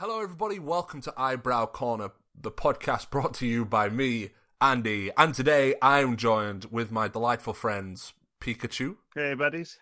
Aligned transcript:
Hello, 0.00 0.22
everybody. 0.22 0.58
Welcome 0.58 1.02
to 1.02 1.12
Eyebrow 1.14 1.66
Corner, 1.66 2.12
the 2.34 2.50
podcast 2.50 3.10
brought 3.10 3.34
to 3.34 3.46
you 3.46 3.66
by 3.66 3.90
me, 3.90 4.30
Andy. 4.58 5.10
And 5.14 5.34
today 5.34 5.74
I'm 5.82 6.16
joined 6.16 6.64
with 6.70 6.90
my 6.90 7.06
delightful 7.06 7.52
friends, 7.52 8.14
Pikachu 8.40 8.96
Hey, 9.14 9.34
buddies. 9.34 9.76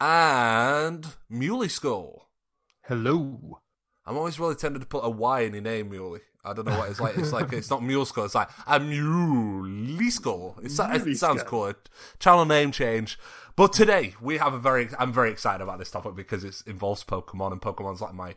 and 0.00 1.06
Muley 1.28 1.68
Skull. 1.68 2.26
Hello. 2.88 3.60
I'm 4.04 4.16
always 4.16 4.40
really 4.40 4.56
tempted 4.56 4.80
to 4.80 4.86
put 4.86 5.04
a 5.04 5.08
Y 5.08 5.42
in 5.42 5.52
your 5.52 5.62
name, 5.62 5.90
Muley. 5.90 6.22
I 6.44 6.52
don't 6.52 6.66
know 6.66 6.76
what 6.76 6.90
it's 6.90 6.98
like. 6.98 7.16
It's 7.16 7.32
like 7.32 7.52
it's 7.52 7.70
not 7.70 7.80
Mule 7.80 8.06
Skull. 8.06 8.24
It's 8.24 8.34
like 8.34 8.50
a 8.66 8.80
Muley 8.80 10.10
Skull. 10.10 10.58
It's, 10.64 10.80
it 10.80 11.16
sounds 11.16 11.44
cool. 11.44 11.74
Channel 12.18 12.44
name 12.44 12.72
change. 12.72 13.20
But 13.54 13.72
today 13.72 14.14
we 14.20 14.38
have 14.38 14.52
a 14.52 14.58
very. 14.58 14.88
I'm 14.98 15.12
very 15.12 15.30
excited 15.30 15.62
about 15.62 15.78
this 15.78 15.92
topic 15.92 16.16
because 16.16 16.42
it 16.42 16.60
involves 16.66 17.04
Pokemon, 17.04 17.52
and 17.52 17.60
Pokemon's 17.60 18.00
like 18.00 18.14
my 18.14 18.34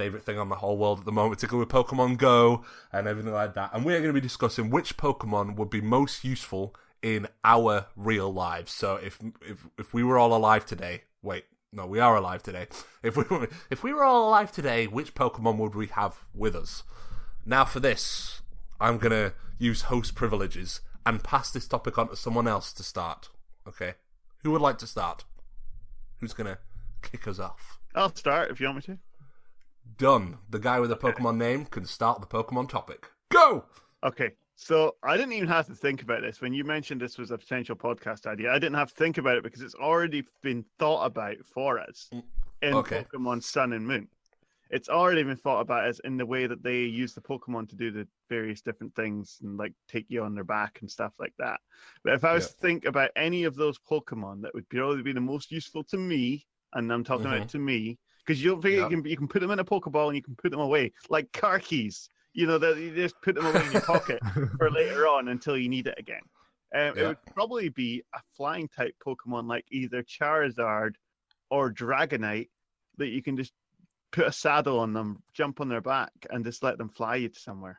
favorite 0.00 0.22
thing 0.22 0.38
on 0.38 0.48
the 0.48 0.56
whole 0.56 0.78
world 0.78 1.00
at 1.00 1.04
the 1.04 1.12
moment, 1.12 1.34
particularly 1.34 1.66
with 1.66 1.74
Pokemon 1.74 2.16
Go 2.16 2.64
and 2.90 3.06
everything 3.06 3.34
like 3.34 3.52
that. 3.52 3.70
And 3.74 3.84
we're 3.84 3.98
going 3.98 4.08
to 4.08 4.14
be 4.14 4.20
discussing 4.20 4.70
which 4.70 4.96
Pokemon 4.96 5.56
would 5.56 5.68
be 5.68 5.82
most 5.82 6.24
useful 6.24 6.74
in 7.02 7.28
our 7.44 7.86
real 7.96 8.32
lives. 8.32 8.72
So 8.72 8.96
if 8.96 9.18
if 9.46 9.66
if 9.78 9.92
we 9.92 10.02
were 10.02 10.18
all 10.18 10.34
alive 10.34 10.64
today, 10.64 11.02
wait, 11.20 11.44
no, 11.70 11.86
we 11.86 12.00
are 12.00 12.16
alive 12.16 12.42
today. 12.42 12.66
If 13.02 13.16
we 13.18 13.24
if 13.70 13.82
we 13.82 13.92
were 13.92 14.04
all 14.04 14.28
alive 14.28 14.50
today, 14.52 14.86
which 14.86 15.14
Pokemon 15.14 15.58
would 15.58 15.74
we 15.74 15.88
have 15.88 16.24
with 16.34 16.56
us? 16.56 16.82
Now 17.44 17.66
for 17.66 17.80
this, 17.80 18.40
I'm 18.80 18.96
going 18.96 19.12
to 19.12 19.34
use 19.58 19.82
host 19.82 20.14
privileges 20.14 20.80
and 21.04 21.22
pass 21.22 21.50
this 21.50 21.68
topic 21.68 21.98
on 21.98 22.08
to 22.08 22.16
someone 22.16 22.48
else 22.48 22.72
to 22.72 22.82
start. 22.82 23.28
Okay, 23.68 23.94
who 24.42 24.50
would 24.52 24.62
like 24.62 24.78
to 24.78 24.86
start? 24.86 25.24
Who's 26.20 26.32
going 26.32 26.46
to 26.46 26.58
kick 27.02 27.28
us 27.28 27.38
off? 27.38 27.78
I'll 27.94 28.14
start 28.14 28.50
if 28.50 28.60
you 28.60 28.66
want 28.66 28.76
me 28.76 28.94
to. 28.94 28.98
Done. 29.96 30.38
The 30.48 30.58
guy 30.58 30.80
with 30.80 30.90
the 30.90 30.96
Pokemon 30.96 31.36
name 31.36 31.66
can 31.66 31.84
start 31.84 32.20
the 32.20 32.26
Pokemon 32.26 32.68
topic. 32.68 33.08
Go! 33.30 33.64
Okay. 34.04 34.32
So 34.56 34.96
I 35.02 35.16
didn't 35.16 35.32
even 35.32 35.48
have 35.48 35.66
to 35.68 35.74
think 35.74 36.02
about 36.02 36.20
this. 36.20 36.42
When 36.42 36.52
you 36.52 36.64
mentioned 36.64 37.00
this 37.00 37.16
was 37.16 37.30
a 37.30 37.38
potential 37.38 37.76
podcast 37.76 38.26
idea, 38.26 38.50
I 38.50 38.58
didn't 38.58 38.74
have 38.76 38.90
to 38.90 38.94
think 38.94 39.16
about 39.16 39.36
it 39.36 39.42
because 39.42 39.62
it's 39.62 39.74
already 39.74 40.24
been 40.42 40.64
thought 40.78 41.06
about 41.06 41.36
for 41.46 41.78
us 41.78 42.10
mm, 42.12 42.22
in 42.60 42.74
Okay. 42.74 43.06
Pokemon 43.10 43.42
Sun 43.42 43.72
and 43.72 43.86
Moon. 43.86 44.06
It's 44.68 44.88
already 44.88 45.22
been 45.22 45.36
thought 45.36 45.60
about 45.60 45.86
as 45.86 45.98
in 46.00 46.16
the 46.16 46.26
way 46.26 46.46
that 46.46 46.62
they 46.62 46.82
use 46.82 47.14
the 47.14 47.22
Pokemon 47.22 47.70
to 47.70 47.76
do 47.76 47.90
the 47.90 48.06
various 48.28 48.60
different 48.60 48.94
things 48.94 49.38
and 49.42 49.56
like 49.56 49.72
take 49.88 50.04
you 50.08 50.22
on 50.22 50.34
their 50.34 50.44
back 50.44 50.78
and 50.82 50.90
stuff 50.90 51.12
like 51.18 51.32
that. 51.38 51.60
But 52.04 52.12
if 52.12 52.24
I 52.24 52.34
was 52.34 52.44
Yeah. 52.44 52.48
to 52.48 52.54
think 52.54 52.84
about 52.84 53.10
any 53.16 53.44
of 53.44 53.56
those 53.56 53.78
Pokemon 53.78 54.42
that 54.42 54.52
would 54.54 54.68
probably 54.68 55.02
be 55.02 55.12
the 55.12 55.20
most 55.20 55.50
useful 55.50 55.84
to 55.84 55.96
me, 55.96 56.46
and 56.74 56.92
I'm 56.92 57.02
talking 57.02 57.26
about 57.26 57.40
mm-hmm. 57.40 57.48
to 57.48 57.58
me, 57.58 57.98
because 58.30 58.42
you. 58.42 58.60
Yep. 58.62 58.64
you 58.64 58.88
can 58.88 59.04
you 59.10 59.16
can 59.16 59.28
put 59.28 59.40
them 59.40 59.50
in 59.50 59.58
a 59.58 59.64
Pokeball 59.64 60.06
and 60.06 60.16
you 60.16 60.22
can 60.22 60.36
put 60.36 60.50
them 60.50 60.60
away 60.60 60.92
like 61.08 61.32
car 61.32 61.58
keys. 61.58 62.08
You 62.32 62.46
know 62.46 62.58
that 62.58 62.76
you 62.76 62.94
just 62.94 63.20
put 63.22 63.34
them 63.34 63.46
away 63.46 63.64
in 63.66 63.72
your 63.72 63.80
pocket 63.80 64.20
for 64.56 64.70
later 64.70 65.08
on 65.08 65.28
until 65.28 65.56
you 65.56 65.68
need 65.68 65.86
it 65.86 65.96
again. 65.98 66.22
Um, 66.72 66.96
It 66.96 67.06
would 67.06 67.24
probably 67.34 67.68
be 67.68 68.04
a 68.14 68.20
flying 68.36 68.68
type 68.68 68.94
Pokemon 69.04 69.48
like 69.48 69.64
either 69.72 70.04
Charizard 70.04 70.94
or 71.50 71.72
Dragonite 71.72 72.48
that 72.98 73.08
you 73.08 73.22
can 73.22 73.36
just 73.36 73.52
put 74.12 74.26
a 74.26 74.32
saddle 74.32 74.78
on 74.78 74.92
them, 74.92 75.22
jump 75.32 75.60
on 75.60 75.68
their 75.68 75.80
back, 75.80 76.12
and 76.30 76.44
just 76.44 76.62
let 76.62 76.78
them 76.78 76.88
fly 76.88 77.16
you 77.16 77.28
to 77.28 77.38
somewhere. 77.38 77.78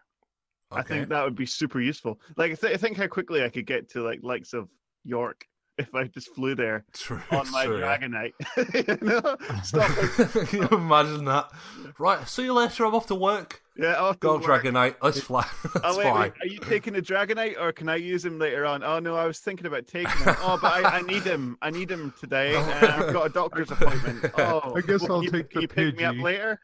I 0.74 0.84
think 0.84 1.10
that 1.10 1.24
would 1.24 1.36
be 1.36 1.46
super 1.46 1.82
useful. 1.82 2.20
Like, 2.38 2.60
th- 2.60 2.80
think 2.80 2.96
how 2.96 3.08
quickly 3.08 3.44
I 3.44 3.50
could 3.50 3.66
get 3.66 3.90
to 3.92 4.04
like 4.04 4.20
likes 4.24 4.54
of 4.54 4.70
York 5.04 5.46
if 5.82 5.94
I 5.96 6.06
just 6.06 6.34
flew 6.34 6.56
there 6.56 6.86
True. 6.94 7.22
on 7.32 7.50
my 7.52 7.66
true. 7.66 7.80
Dragonite. 7.82 8.34
you 9.02 9.08
know, 9.08 9.38
stop. 9.64 10.48
Can 10.48 10.62
you 10.62 10.68
imagine 10.70 11.26
that? 11.26 11.52
Right, 11.98 12.28
see 12.28 12.44
you 12.44 12.54
later. 12.54 12.86
I'm 12.86 12.96
off 12.96 13.08
to 13.08 13.16
work. 13.16 13.62
Yeah, 13.78 13.94
I'll 13.94 14.08
have 14.08 14.20
to 14.20 14.28
Go, 14.28 14.34
work. 14.38 14.44
Dragonite. 14.64 14.96
Let's 15.02 15.22
fly. 15.22 15.48
Let's 15.64 15.80
Oh, 15.84 15.98
wait, 15.98 16.04
fly. 16.04 16.22
wait, 16.24 16.32
are 16.42 16.48
you 16.48 16.60
taking 16.60 16.96
a 16.98 17.02
Dragonite 17.02 17.60
or 17.60 17.72
can 17.72 17.88
I 17.90 17.96
use 17.96 18.24
him 18.26 18.38
later 18.38 18.66
on? 18.66 18.84
Oh 18.84 19.00
no, 19.00 19.16
I 19.16 19.26
was 19.26 19.40
thinking 19.40 19.66
about 19.66 19.88
taking 19.88 20.12
him. 20.12 20.36
Oh, 20.42 20.60
but 20.62 20.74
I, 20.74 20.98
I 20.98 21.02
need 21.04 21.24
him. 21.24 21.58
I 21.62 21.70
need 21.72 21.90
him 21.90 22.14
today. 22.20 22.52
Uh, 22.62 23.06
I've 23.08 23.14
got 23.14 23.26
a 23.26 23.30
doctor's 23.30 23.72
appointment. 23.72 24.26
Oh, 24.38 24.74
I 24.76 24.82
guess 24.82 25.02
will 25.02 25.14
I'll 25.14 25.24
you, 25.24 25.32
take 25.32 25.50
can 25.50 25.58
the 25.58 25.62
you 25.62 25.68
pick 25.68 25.98
me 25.98 26.04
up 26.04 26.16
later? 26.18 26.60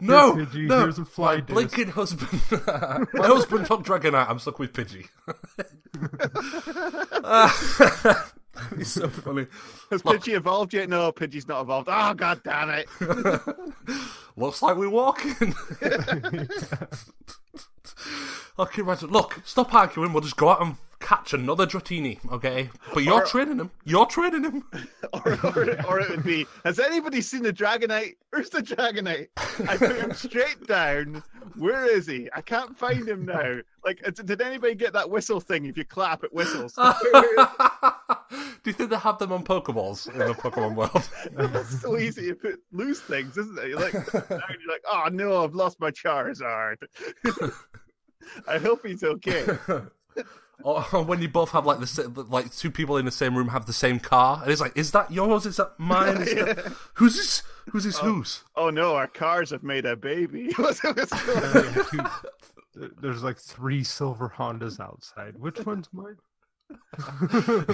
No, 0.00 0.34
Here, 0.34 0.46
Pidgey, 0.46 0.66
no. 0.68 0.80
here's 0.80 0.98
a 0.98 1.04
fly 1.04 1.34
My 1.36 1.40
disc. 1.40 1.46
blinking 1.48 1.88
husband. 1.88 2.40
My 3.14 3.26
husband 3.26 3.66
took 3.66 3.84
Dragonite. 3.84 4.28
I'm 4.28 4.38
stuck 4.38 4.58
with 4.58 4.72
Pidgey. 4.72 5.06
It's 8.78 8.92
so 8.92 9.06
funny. 9.10 9.46
Has 9.90 10.00
Pidgey 10.02 10.34
evolved 10.34 10.72
yet? 10.72 10.88
No, 10.88 11.12
Pidgey's 11.12 11.46
not 11.46 11.60
evolved. 11.60 11.88
Oh 11.92 12.14
god 12.14 12.40
damn 12.42 12.70
it! 12.70 12.88
Looks 14.36 14.62
like 14.62 14.76
we're 14.78 14.88
walking. 14.88 15.54
Okay, 18.58 18.82
right. 18.82 19.02
Look, 19.02 19.40
stop 19.44 19.74
arguing. 19.74 20.12
We'll 20.12 20.22
just 20.22 20.36
go 20.36 20.48
out 20.50 20.62
and 20.62 20.76
catch 20.98 21.34
another 21.34 21.66
Dratini, 21.66 22.18
okay? 22.32 22.70
But 22.94 23.04
you're 23.04 23.22
Or- 23.22 23.26
training 23.26 23.58
him. 23.58 23.70
You're 23.84 24.06
training 24.06 24.44
him. 24.44 24.64
Or, 25.12 25.32
or, 25.44 25.86
or 25.88 26.00
it 26.00 26.10
would 26.10 26.24
be, 26.24 26.46
has 26.64 26.78
anybody 26.78 27.20
seen 27.20 27.42
the 27.42 27.52
Dragonite? 27.52 28.16
Where's 28.30 28.50
the 28.50 28.60
Dragonite? 28.60 29.28
I 29.68 29.76
put 29.76 29.96
him 29.96 30.12
straight 30.12 30.66
down. 30.66 31.22
Where 31.56 31.86
is 31.90 32.06
he? 32.06 32.28
I 32.34 32.40
can't 32.42 32.76
find 32.76 33.08
him 33.08 33.24
now. 33.24 33.60
Like, 33.84 34.02
did 34.24 34.42
anybody 34.42 34.74
get 34.74 34.92
that 34.94 35.08
whistle 35.08 35.40
thing? 35.40 35.64
If 35.66 35.78
you 35.78 35.84
clap, 35.84 36.22
it 36.24 36.32
whistles. 36.34 36.74
Do 36.74 36.84
you 38.64 38.72
think 38.72 38.90
they 38.90 38.96
have 38.96 39.18
them 39.18 39.32
on 39.32 39.44
Pokeballs 39.44 40.10
in 40.12 40.18
the 40.18 40.34
Pokemon 40.34 40.74
world? 40.74 41.08
It's 41.62 41.80
so 41.80 41.96
easy 41.96 42.28
to 42.28 42.34
put 42.34 42.60
lose 42.72 43.00
things, 43.00 43.38
isn't 43.38 43.58
it? 43.58 43.68
You're 43.68 43.80
like, 43.80 43.92
you're 43.94 44.28
like, 44.68 44.84
oh 44.90 45.08
no, 45.10 45.44
I've 45.44 45.54
lost 45.54 45.78
my 45.80 45.90
Charizard. 45.92 46.76
I 48.48 48.58
hope 48.58 48.86
he's 48.86 49.02
okay. 49.04 49.46
or 50.62 50.82
when 51.04 51.20
you 51.22 51.28
both 51.28 51.50
have 51.50 51.66
like 51.66 51.80
the 51.80 51.86
sa- 51.86 52.08
like 52.28 52.54
two 52.54 52.70
people 52.70 52.96
in 52.96 53.04
the 53.04 53.10
same 53.10 53.36
room 53.36 53.48
have 53.48 53.66
the 53.66 53.72
same 53.72 54.00
car, 54.00 54.40
and 54.42 54.50
it's 54.50 54.60
like, 54.60 54.76
is 54.76 54.92
that 54.92 55.10
yours? 55.12 55.46
Is 55.46 55.56
that 55.58 55.72
mine? 55.78 56.22
Is 56.22 56.34
that... 56.34 56.58
Who's 56.94 57.16
this? 57.16 57.42
Who's 57.70 57.84
this? 57.84 57.98
Who's? 57.98 58.42
Oh 58.54 58.70
no, 58.70 58.94
our 58.96 59.06
cars 59.08 59.50
have 59.50 59.62
made 59.62 59.84
a 59.84 59.96
baby. 59.96 60.52
What's- 60.56 60.82
what's 60.82 61.12
going 61.26 61.44
on? 61.44 61.74
Yeah, 61.74 62.10
two- 62.74 62.90
There's 63.00 63.22
like 63.22 63.38
three 63.38 63.84
silver 63.84 64.32
Hondas 64.36 64.80
outside. 64.80 65.38
Which 65.38 65.64
one's 65.64 65.88
mine? 65.92 66.16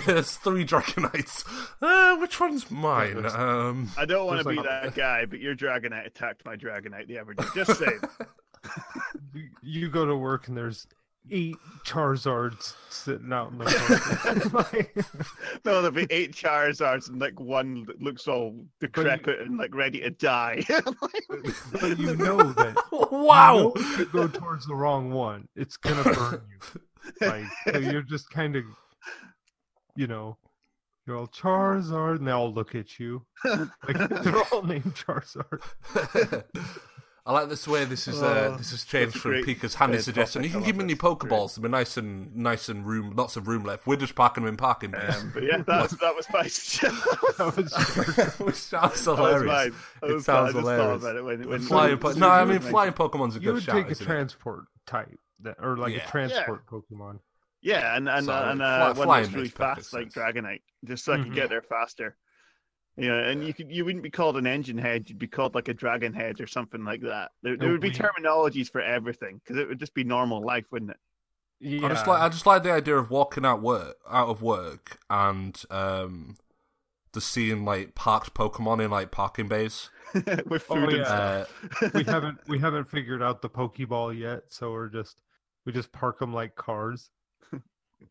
There's 0.06 0.36
three 0.36 0.64
Dragonites. 0.66 1.44
Uh, 1.80 2.16
which 2.19 2.38
one's 2.40 2.70
mine? 2.70 3.24
Um, 3.26 3.90
I 3.96 4.04
don't 4.04 4.26
want 4.26 4.40
to 4.42 4.48
be 4.48 4.56
like- 4.56 4.66
that 4.66 4.94
guy, 4.94 5.24
but 5.24 5.40
your 5.40 5.54
Dragonite 5.54 6.06
attacked 6.06 6.44
my 6.44 6.56
Dragonite 6.56 7.06
the 7.08 7.19
other 7.19 7.32
day. 7.34 7.44
Just 7.54 7.78
saying. 7.78 8.00
You, 9.34 9.48
you 9.62 9.88
go 9.88 10.06
to 10.06 10.16
work 10.16 10.48
and 10.48 10.56
there's 10.56 10.86
eight 11.30 11.56
Charizards 11.84 12.74
sitting 12.88 13.32
out 13.32 13.52
in 13.52 13.58
the 13.58 14.86
no, 15.64 15.82
there'll 15.82 15.90
be 15.90 16.06
eight 16.10 16.32
Charizards 16.32 17.08
and 17.08 17.20
like 17.20 17.38
one 17.38 17.84
that 17.84 18.00
looks 18.02 18.26
all 18.26 18.64
decrepit 18.80 19.40
and 19.40 19.56
like 19.56 19.74
ready 19.74 20.00
to 20.00 20.10
die. 20.10 20.64
But 21.72 21.98
you 21.98 22.14
know 22.16 22.52
that 22.52 22.76
wow. 23.10 23.56
you 23.56 23.62
know 23.62 23.72
if 23.76 23.98
you 23.98 24.04
go 24.06 24.28
towards 24.28 24.66
the 24.66 24.74
wrong 24.74 25.10
one, 25.10 25.48
it's 25.56 25.76
gonna 25.76 26.02
burn 26.02 26.42
you. 26.50 26.80
Like 27.20 27.44
so 27.66 27.78
you're 27.78 28.02
just 28.02 28.30
kind 28.30 28.56
of, 28.56 28.64
you 29.96 30.06
know, 30.06 30.36
you're 31.06 31.16
all 31.16 31.26
Charizard, 31.26 32.16
and 32.16 32.28
they 32.28 32.32
all 32.32 32.52
look 32.52 32.74
at 32.74 33.00
you. 33.00 33.24
Like 33.44 34.08
they're 34.22 34.42
all 34.52 34.62
named 34.62 34.94
Charizard. 34.94 35.62
I 37.24 37.32
like 37.32 37.48
this 37.48 37.68
way 37.68 37.84
this 37.84 38.08
is 38.08 38.20
uh, 38.20 38.50
Oh, 38.52 38.56
this 38.56 38.72
has 38.72 38.84
changed 38.84 39.16
from 39.16 39.42
Pika's 39.44 39.76
handy 39.76 39.98
suggestion. 39.98 40.42
You 40.42 40.50
can 40.50 40.62
I 40.62 40.66
give 40.66 40.74
me 40.76 40.82
love 40.82 40.90
your 40.90 40.96
Pokeballs. 40.98 41.54
They'll 41.54 41.62
be 41.62 41.68
nice 41.68 41.96
and 41.96 42.34
nice 42.34 42.68
and 42.68 42.84
room, 42.84 43.12
lots 43.14 43.36
of 43.36 43.46
room 43.46 43.62
left. 43.62 43.86
We're 43.86 43.94
just 43.96 44.16
parking 44.16 44.42
them 44.42 44.54
in 44.54 44.56
parking 44.56 44.90
bays. 44.90 45.16
um, 45.22 45.30
but 45.32 45.44
yeah, 45.44 45.62
that's, 45.64 45.96
that 45.98 46.16
was 46.16 46.26
my 46.32 46.42
suggestion. 46.48 46.90
That 47.38 47.56
was 47.56 48.38
Which 48.40 48.56
sounds 48.56 49.04
That 49.04 49.10
was 49.12 49.18
hilarious. 49.18 49.74
It 50.02 50.20
sounds 50.22 50.50
I 50.50 50.52
just 50.52 50.64
thought 50.66 51.00
hilarious. 51.00 51.04
it 51.04 51.24
when, 51.24 51.48
when 51.48 51.60
Flying 51.60 51.98
po- 51.98 52.12
no, 52.12 52.28
I 52.28 52.44
mean 52.44 52.58
flying 52.58 52.92
Pokemon's 52.92 53.36
a 53.36 53.38
you 53.38 53.44
good 53.46 53.54
would 53.54 53.62
shout. 53.62 53.76
take 53.76 53.86
a 53.86 53.90
isn't 53.90 54.02
it? 54.04 54.06
transport 54.06 54.64
type, 54.88 55.08
that, 55.42 55.56
or 55.60 55.76
like 55.76 55.94
Yeah. 55.94 56.04
a 56.04 56.10
transport 56.10 56.66
Pokemon. 56.66 57.20
Yeah, 57.62 57.96
and 57.96 58.08
and, 58.08 58.26
So, 58.26 58.32
and 58.32 58.58
fly- 58.58 58.66
uh, 58.90 58.94
one 58.94 59.22
that's 59.22 59.32
really 59.32 59.46
fast, 59.48 59.92
like. 59.92 60.08
Dragonite, 60.10 60.62
just 60.84 61.04
so 61.04 61.12
I 61.12 61.18
could 61.18 61.28
Mhm. 61.30 61.34
get 61.36 61.48
there 61.50 61.62
faster. 61.62 62.16
Yeah, 62.96 63.14
and 63.14 63.44
you 63.44 63.54
could 63.54 63.70
you 63.70 63.84
wouldn't 63.84 64.02
be 64.02 64.10
called 64.10 64.36
an 64.36 64.46
engine 64.46 64.76
head, 64.78 65.08
you'd 65.08 65.18
be 65.18 65.26
called 65.26 65.54
like 65.54 65.68
a 65.68 65.74
dragon 65.74 66.12
head 66.12 66.40
or 66.40 66.46
something 66.46 66.84
like 66.84 67.00
that. 67.02 67.30
There, 67.42 67.56
there 67.56 67.70
would 67.70 67.80
be 67.80 67.90
terminologies 67.90 68.70
for 68.70 68.82
everything 68.82 69.40
because 69.42 69.56
it 69.56 69.66
would 69.68 69.78
just 69.78 69.94
be 69.94 70.04
normal 70.04 70.42
life, 70.44 70.66
wouldn't 70.70 70.90
it? 70.90 70.98
Yeah. 71.60 71.86
I 71.86 71.88
just 71.90 72.06
like 72.06 72.20
I 72.20 72.28
just 72.28 72.44
like 72.46 72.62
the 72.64 72.72
idea 72.72 72.96
of 72.96 73.10
walking 73.10 73.46
out 73.46 73.62
work 73.62 73.96
out 74.10 74.28
of 74.28 74.42
work 74.42 74.98
and 75.08 75.62
um 75.70 76.36
just 77.14 77.30
seeing 77.30 77.64
like 77.64 77.94
parked 77.94 78.34
Pokemon 78.34 78.84
in 78.84 78.90
like 78.90 79.10
parking 79.10 79.48
bays. 79.48 79.90
With 80.46 80.66
Oh, 80.68 80.74
food 80.74 80.88
and 80.90 80.98
yeah. 80.98 81.44
stuff. 81.44 81.94
we 81.94 82.04
haven't 82.04 82.38
we 82.48 82.58
haven't 82.58 82.90
figured 82.90 83.22
out 83.22 83.40
the 83.42 83.48
Pokeball 83.48 84.18
yet, 84.18 84.42
so 84.48 84.70
we're 84.72 84.88
just 84.88 85.16
we 85.64 85.72
just 85.72 85.92
park 85.92 86.18
them 86.18 86.34
like 86.34 86.56
cars. 86.56 87.10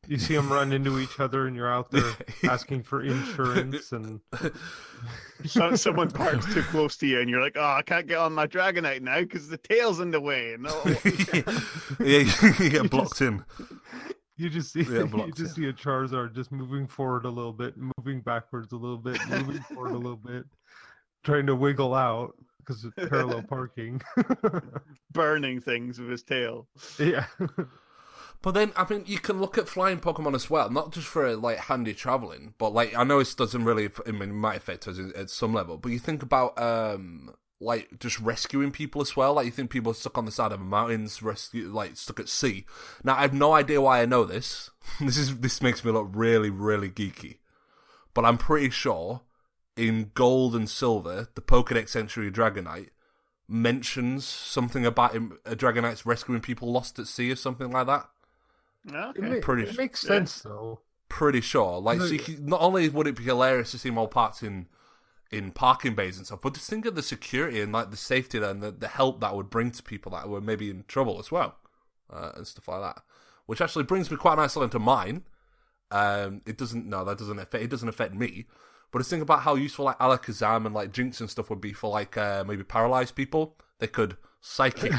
You 0.07 0.17
see 0.17 0.35
them 0.35 0.51
run 0.51 0.71
into 0.73 0.99
each 0.99 1.19
other, 1.19 1.47
and 1.47 1.55
you're 1.55 1.71
out 1.71 1.91
there 1.91 2.11
asking 2.49 2.83
for 2.83 3.01
insurance, 3.03 3.91
and 3.91 4.19
So, 5.45 5.75
someone 5.75 6.11
parks 6.11 6.51
too 6.53 6.61
close 6.63 6.95
to 6.97 7.07
you, 7.07 7.19
and 7.19 7.29
you're 7.29 7.41
like, 7.41 7.55
"Oh, 7.55 7.63
I 7.77 7.81
can't 7.81 8.07
get 8.07 8.17
on 8.17 8.33
my 8.33 8.45
Dragonite 8.47 9.01
now 9.01 9.19
because 9.21 9.47
the 9.49 9.57
tail's 9.57 9.99
in 9.99 10.11
the 10.11 10.21
way." 10.21 10.55
No, 10.59 10.69
yeah, 11.99 12.29
you 12.59 12.69
get 12.69 12.89
blocked 12.89 13.21
in. 13.21 13.43
you 14.37 14.49
just 14.49 14.71
see 14.71 14.83
Yeah, 14.83 14.99
you 14.99 15.05
blocked, 15.07 15.37
just 15.37 15.55
see 15.55 15.65
a 15.67 15.73
Charizard 15.73 16.35
just 16.35 16.51
moving 16.51 16.87
forward 16.87 17.25
a 17.25 17.29
little 17.29 17.53
bit, 17.53 17.73
moving 17.97 18.21
backwards 18.21 18.71
a 18.71 18.77
little 18.77 18.97
bit, 18.97 19.19
moving 19.29 19.61
forward 19.63 19.91
a 19.93 19.97
little 19.97 20.15
bit, 20.15 20.45
trying 21.23 21.47
to 21.47 21.55
wiggle 21.55 21.95
out 21.95 22.35
because 22.59 22.83
of 22.85 22.95
parallel 22.95 23.41
parking. 23.41 23.99
burning 25.11 25.59
things 25.59 25.99
with 25.99 26.09
his 26.09 26.21
tail. 26.23 26.67
yeah, 26.99 27.25
But 28.41 28.55
then, 28.55 28.73
I 28.75 28.87
mean, 28.89 29.03
you 29.05 29.19
can 29.19 29.39
look 29.39 29.57
at 29.57 29.67
flying 29.67 29.99
Pokemon 29.99 30.33
as 30.33 30.49
well, 30.49 30.69
not 30.69 30.91
just 30.91 31.07
for 31.07 31.35
like 31.35 31.57
handy 31.57 31.93
traveling, 31.93 32.55
but 32.57 32.73
like 32.73 32.95
I 32.95 33.03
know 33.03 33.19
it 33.19 33.33
doesn't 33.37 33.63
really. 33.63 33.89
I 34.07 34.11
mean, 34.11 34.29
it 34.29 34.33
might 34.33 34.57
affect 34.57 34.87
us 34.87 34.97
at 35.15 35.29
some 35.29 35.53
level, 35.53 35.77
but 35.77 35.91
you 35.91 35.99
think 35.99 36.23
about 36.23 36.59
um 36.59 37.33
like 37.59 37.99
just 37.99 38.19
rescuing 38.19 38.71
people 38.71 39.01
as 39.01 39.15
well. 39.15 39.35
Like 39.35 39.45
you 39.45 39.51
think 39.51 39.69
people 39.69 39.91
are 39.91 39.95
stuck 39.95 40.17
on 40.17 40.25
the 40.25 40.31
side 40.31 40.51
of 40.51 40.59
mountains, 40.59 41.21
rescue 41.21 41.67
like 41.67 41.95
stuck 41.95 42.19
at 42.19 42.29
sea. 42.29 42.65
Now 43.03 43.15
I 43.15 43.21
have 43.21 43.33
no 43.33 43.53
idea 43.53 43.79
why 43.79 44.01
I 44.01 44.05
know 44.05 44.25
this. 44.25 44.71
this 44.99 45.17
is 45.17 45.39
this 45.39 45.61
makes 45.61 45.85
me 45.85 45.91
look 45.91 46.09
really, 46.11 46.49
really 46.49 46.89
geeky, 46.89 47.37
but 48.15 48.25
I'm 48.25 48.39
pretty 48.39 48.71
sure 48.71 49.21
in 49.77 50.11
Gold 50.15 50.55
and 50.55 50.69
Silver, 50.69 51.29
the 51.35 51.41
Pokedex 51.41 51.95
entry 51.95 52.27
of 52.27 52.33
Dragonite 52.33 52.89
mentions 53.47 54.25
something 54.25 54.85
about 54.85 55.13
him, 55.13 55.37
a 55.45 55.55
Dragonite's 55.55 56.05
rescuing 56.05 56.41
people 56.41 56.71
lost 56.71 56.97
at 56.99 57.07
sea 57.07 57.31
or 57.31 57.35
something 57.35 57.69
like 57.69 57.87
that. 57.87 58.07
It, 58.85 58.93
Okay. 58.95 59.21
ma- 59.21 59.39
pretty 59.41 59.63
it 59.63 59.69
s- 59.69 59.77
makes 59.77 60.03
yeah. 60.03 60.07
sense 60.09 60.41
though. 60.41 60.79
pretty 61.09 61.41
sure. 61.41 61.79
Like, 61.79 61.99
so 61.99 62.05
No, 62.05 62.11
you 62.11 62.19
can, 62.19 62.45
not 62.45 62.61
only 62.61 62.87
would 62.89 63.07
it 63.07 63.15
be 63.15 63.23
hilarious 63.23 63.71
to 63.71 63.77
see 63.77 63.89
them 63.89 63.97
all 63.97 64.07
parked 64.07 64.43
in 64.43 64.67
in 65.31 65.51
parking 65.51 65.95
bays 65.95 66.17
and 66.17 66.25
stuff, 66.25 66.41
but 66.41 66.53
just 66.55 66.69
think 66.69 66.85
of 66.85 66.93
the 66.95 67.01
security 67.01 67.61
and 67.61 67.71
like 67.71 67.89
the 67.89 67.95
safety 67.97 68.37
there 68.39 68.49
and 68.49 68.61
the, 68.61 68.69
the 68.71 68.87
help 68.89 69.21
that 69.21 69.33
would 69.35 69.49
bring 69.49 69.71
to 69.71 69.81
people 69.83 70.11
that 70.11 70.27
were 70.27 70.41
maybe 70.41 70.69
in 70.69 70.83
trouble 70.89 71.19
as 71.19 71.31
well, 71.31 71.55
uh, 72.11 72.31
and 72.35 72.45
stuff 72.45 72.67
like 72.67 72.81
that. 72.81 73.01
Which 73.45 73.61
actually 73.61 73.83
brings 73.85 74.11
me 74.11 74.17
quite 74.17 74.37
nicely 74.37 74.63
into 74.63 74.79
mine. 74.79 75.23
Um, 75.89 76.41
it 76.45 76.57
doesn't. 76.57 76.85
No, 76.85 77.03
that 77.05 77.17
doesn't 77.17 77.39
affect. 77.39 77.63
It 77.63 77.69
doesn't 77.69 77.87
affect 77.89 78.13
me. 78.13 78.45
But 78.91 78.99
just 78.99 79.09
think 79.09 79.21
about 79.21 79.41
how 79.43 79.55
useful 79.55 79.85
like 79.85 79.99
Alakazam 79.99 80.65
and 80.65 80.75
like 80.75 80.91
Jynx 80.91 81.21
and 81.21 81.29
stuff 81.29 81.49
would 81.49 81.61
be 81.61 81.71
for 81.71 81.89
like 81.89 82.17
uh, 82.17 82.43
maybe 82.45 82.63
paralyzed 82.63 83.15
people. 83.15 83.55
They 83.79 83.87
could 83.87 84.17
psychic 84.41 84.91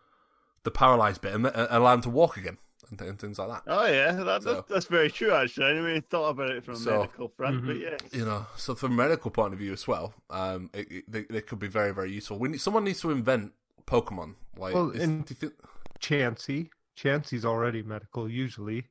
the 0.62 0.70
paralyzed 0.70 1.20
bit 1.20 1.34
and, 1.34 1.46
and 1.46 1.68
allow 1.70 1.92
them 1.92 2.02
to 2.02 2.10
walk 2.10 2.36
again 2.36 2.58
and, 2.90 3.00
and 3.00 3.18
things 3.18 3.38
like 3.38 3.48
that. 3.48 3.62
Oh 3.66 3.86
yeah, 3.86 4.12
that, 4.12 4.42
So- 4.42 4.54
that's, 4.54 4.68
that's 4.68 4.86
very 4.86 5.10
true. 5.10 5.32
Actually, 5.32 5.66
I 5.66 5.72
never 5.74 5.88
even 5.90 6.02
thought 6.02 6.30
about 6.30 6.50
it 6.50 6.64
from 6.64 6.74
a 6.74 6.78
So- 6.78 6.98
medical 7.00 7.28
front, 7.28 7.66
but 7.66 7.76
Mhm. 7.76 7.82
yeah. 7.82 7.96
you 8.18 8.24
know, 8.24 8.46
so 8.56 8.74
from 8.74 8.92
a 8.92 8.94
medical 8.96 9.30
point 9.30 9.52
of 9.52 9.58
view 9.58 9.72
as 9.72 9.86
well, 9.88 10.14
um, 10.30 10.70
it, 10.72 10.90
it, 10.92 11.04
they, 11.10 11.22
they 11.24 11.40
could 11.40 11.58
be 11.58 11.68
very, 11.68 11.92
very 11.92 12.12
useful. 12.12 12.38
We 12.38 12.48
need, 12.48 12.60
someone 12.60 12.84
needs 12.84 13.00
to 13.02 13.10
invent 13.10 13.52
Pokemon. 13.86 14.34
Like, 14.56 14.74
Well, 14.74 14.90
is- 14.90 15.02
and- 15.02 15.24
do 15.24 15.32
you 15.34 15.36
think, 15.48 15.54
Chansey, 16.00 16.70
Chansey's 16.96 17.44
already 17.44 17.82
medical 17.82 18.28
usually 18.28 18.86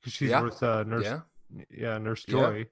because 0.00 0.12
she's 0.12 0.30
Yeah. 0.30 0.40
with 0.42 0.62
uh, 0.62 0.82
Nurse. 0.84 1.04
yeah, 1.04 1.20
Yeah, 1.70 1.98
Nurse 1.98 2.24
Yeah. 2.28 2.32
Joy. 2.32 2.66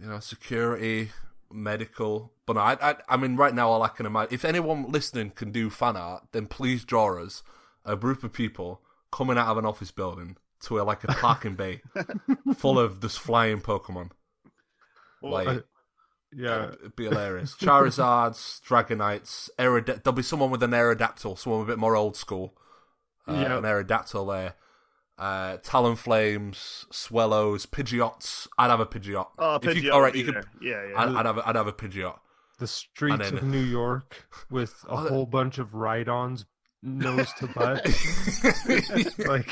you 0.00 0.06
know, 0.06 0.20
security, 0.20 1.10
medical. 1.52 2.32
But 2.46 2.54
no, 2.54 2.60
I, 2.60 2.76
I, 2.90 2.96
I 3.08 3.16
mean, 3.16 3.36
right 3.36 3.54
now, 3.54 3.68
all 3.70 3.82
I 3.82 3.88
can 3.88 4.06
imagine, 4.06 4.32
if 4.34 4.44
anyone 4.44 4.90
listening 4.90 5.30
can 5.30 5.50
do 5.52 5.68
fan 5.70 5.96
art, 5.96 6.24
then 6.32 6.46
please 6.46 6.84
draw 6.84 7.22
us 7.22 7.42
a 7.84 7.96
group 7.96 8.22
of 8.24 8.32
people 8.32 8.82
coming 9.12 9.38
out 9.38 9.48
of 9.48 9.58
an 9.58 9.66
office 9.66 9.90
building 9.90 10.36
to 10.62 10.80
a, 10.80 10.82
like 10.82 11.04
a 11.04 11.08
parking 11.08 11.54
bay 11.54 11.80
full 12.56 12.78
of 12.78 13.00
just 13.00 13.18
flying 13.18 13.60
Pokemon. 13.60 14.10
Well, 15.22 15.32
Like, 15.32 15.48
I- 15.48 15.60
Yeah, 16.32 16.68
It'd 16.74 16.94
be 16.96 17.04
hilarious. 17.04 17.56
Charizards, 17.56 18.60
Dragonites, 18.62 19.48
Aerod- 19.58 20.02
there'll 20.04 20.14
be 20.16 20.22
someone 20.22 20.50
with 20.50 20.62
an 20.62 20.70
Aerodactyl, 20.70 21.36
someone 21.38 21.62
a 21.62 21.64
bit 21.66 21.78
more 21.78 21.96
old 21.96 22.16
school. 22.16 22.56
Uh, 23.26 23.32
Yeah. 23.32 23.56
An 23.58 23.64
Aerodactyl 23.64 24.32
there. 24.32 24.54
Uh, 25.18 25.58
Talonflames, 25.58 26.86
Swellows, 26.92 27.66
Pidgeots. 27.66 28.46
I'd 28.56 28.70
have 28.70 28.80
a 28.80 28.86
Pidgeot. 28.86 29.26
oh, 29.38 29.56
If 29.56 29.64
you- 29.64 29.70
Pidgeot 29.90 29.92
all 29.92 30.00
would 30.02 30.14
you 30.14 30.24
could. 30.32 30.44
Yeah, 30.62 30.86
yeah. 30.88 31.00
I'd, 31.00 31.08
I'd 31.16 31.26
have. 31.26 31.38
A, 31.38 31.48
I'd 31.48 31.56
have 31.56 31.66
a 31.66 31.72
Pidgeot. 31.72 32.18
the 32.58 32.66
streets 32.66 33.18
then- 33.30 33.38
of 33.38 33.42
New 33.42 33.58
York 33.62 34.26
with 34.50 34.84
a 34.88 34.96
whole 35.08 35.26
bunch 35.26 35.58
of 35.58 35.74
ride-ons, 35.74 36.44
nose 36.82 37.32
to 37.34 37.46
butt. 37.46 37.86
like 39.26 39.48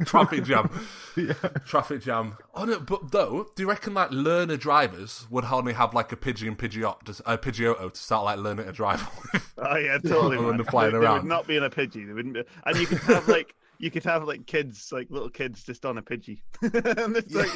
Traffic 0.04 0.44
jam. 0.44 0.70
yeah. 1.16 1.32
Traffic 1.66 2.02
jam. 2.02 2.36
Oh 2.54 2.64
no, 2.64 2.80
but 2.80 3.12
though, 3.12 3.48
do 3.54 3.62
you 3.62 3.68
reckon 3.68 3.94
like 3.94 4.10
learner 4.10 4.56
drivers 4.56 5.26
would 5.30 5.44
only 5.44 5.72
have 5.72 5.94
like 5.94 6.12
a 6.12 6.16
Pidgey 6.16 6.48
and 6.48 6.58
Pidgeot, 6.58 7.02
to, 7.04 7.32
a 7.32 7.38
Pidgeotto 7.38 7.92
to 7.92 8.00
start 8.00 8.24
like 8.24 8.38
learning 8.38 8.66
to 8.66 8.72
drive 8.72 9.08
with? 9.32 9.54
Oh 9.58 9.76
yeah, 9.76 9.98
totally. 9.98 10.38
When 10.38 10.56
they're 10.56 10.64
flying 10.64 10.92
they, 10.92 10.98
they 10.98 11.04
around. 11.04 11.22
would 11.22 11.28
not 11.28 11.46
be 11.46 11.56
in 11.56 11.62
a 11.62 11.70
Pidgey. 11.70 12.06
They 12.06 12.12
wouldn't 12.12 12.34
be, 12.34 12.44
and 12.64 12.76
you 12.76 12.86
could 12.86 12.98
have 12.98 13.28
like 13.28 13.54
you 13.82 13.90
could 13.90 14.04
have 14.04 14.24
like 14.24 14.46
kids, 14.46 14.90
like 14.92 15.08
little 15.10 15.28
kids, 15.28 15.62
just 15.64 15.84
on 15.84 15.98
a 15.98 16.02
Pidgey, 16.02 16.40
and 16.62 17.16
it's 17.16 17.34
like 17.34 17.50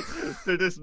they're 0.44 0.56
just 0.58 0.80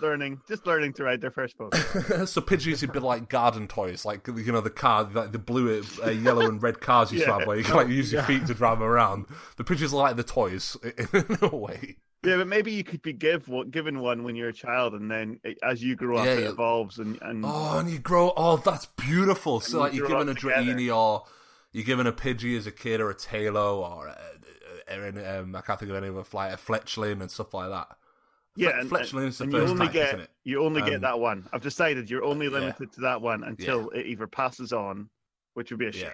learning, 0.00 0.40
just 0.48 0.66
learning 0.66 0.94
to 0.94 1.04
ride 1.04 1.20
their 1.20 1.30
first 1.30 1.56
boat. 1.58 1.74
so 2.26 2.40
Pidgeys 2.40 2.80
would 2.80 2.92
be 2.92 2.98
like 2.98 3.28
garden 3.28 3.68
toys, 3.68 4.04
like 4.04 4.26
you 4.26 4.50
know 4.50 4.60
the 4.62 4.70
car, 4.70 5.08
like 5.12 5.30
the 5.32 5.38
blue, 5.38 5.84
uh, 6.04 6.10
yellow, 6.10 6.48
and 6.48 6.60
red 6.62 6.80
cars 6.80 7.12
you 7.12 7.18
used 7.18 7.26
to 7.26 7.30
Yeah. 7.30 7.38
have, 7.38 7.46
where 7.46 7.58
you 7.58 7.62
can 7.64 7.76
like 7.76 7.88
use 7.88 8.10
your 8.12 8.22
feet 8.24 8.46
to 8.46 8.54
drive 8.54 8.78
them 8.80 8.88
around. 8.88 9.26
The 9.56 9.64
Pidgeys 9.64 9.92
are 9.92 9.96
like 9.96 10.16
the 10.16 10.24
toys 10.24 10.76
in 10.82 11.38
a 11.42 11.54
way. 11.54 11.98
Yeah, 12.24 12.38
but 12.38 12.48
maybe 12.48 12.72
you 12.72 12.82
could 12.82 13.02
be 13.02 13.12
give 13.12 13.46
one, 13.46 13.68
given 13.68 14.00
one 14.00 14.24
when 14.24 14.34
you're 14.34 14.48
a 14.48 14.52
child, 14.52 14.94
and 14.94 15.08
then 15.10 15.38
it, 15.44 15.58
as 15.62 15.80
you 15.84 15.94
grow 15.94 16.16
up, 16.16 16.24
Yeah, 16.24 16.32
it 16.32 16.42
yeah. 16.44 16.48
evolves, 16.48 16.98
and 16.98 17.18
and 17.22 17.44
Oh, 17.46 17.78
and 17.78 17.88
you 17.90 17.98
grow. 17.98 18.32
Oh, 18.36 18.56
that's 18.56 18.86
beautiful. 18.86 19.60
So 19.60 19.76
you 19.76 19.80
like 19.82 19.92
you're 19.94 20.08
given 20.08 20.28
a 20.28 20.32
up 20.32 20.38
together. 20.38 20.62
Dratini, 20.72 20.96
or 20.96 21.24
you're 21.72 21.84
given 21.84 22.06
a 22.06 22.12
Pidgey 22.12 22.56
as 22.56 22.66
a 22.66 22.72
kid, 22.72 23.00
or 23.02 23.10
a 23.10 23.14
Taillow, 23.14 23.76
or 23.78 24.08
a, 24.08 24.16
a, 24.88 25.40
um, 25.40 25.54
I 25.56 25.60
can't 25.60 25.78
think 25.78 25.90
of 25.90 25.96
any 25.96 26.08
other 26.08 26.24
flight, 26.24 26.52
a 26.52 26.56
Fletchling 26.56 27.20
and 27.20 27.30
stuff 27.30 27.54
like 27.54 27.70
that. 27.70 27.88
yeah, 28.56 28.70
Fle- 28.70 28.78
and, 28.80 28.90
Fletchling's 28.90 29.38
the 29.38 29.44
and 29.44 29.52
you 29.52 29.58
only 29.60 29.86
type, 29.86 29.92
get 29.92 30.08
isn't 30.08 30.20
it? 30.20 30.30
you 30.44 30.62
only 30.64 30.82
Um, 30.82 30.88
get 30.90 31.00
that 31.02 31.18
one. 31.18 31.48
I've 31.52 31.62
decided 31.62 32.08
you're 32.10 32.24
only 32.24 32.46
yeah. 32.46 32.52
limited 32.52 32.92
to 32.92 33.00
that 33.02 33.20
one 33.20 33.44
until 33.44 33.90
it 33.90 34.06
either 34.06 34.26
passes 34.26 34.72
on, 34.72 35.10
which 35.54 35.70
would 35.70 35.80
be 35.80 35.86
a 35.86 35.92
shame. 35.92 36.02
Yeah. 36.04 36.12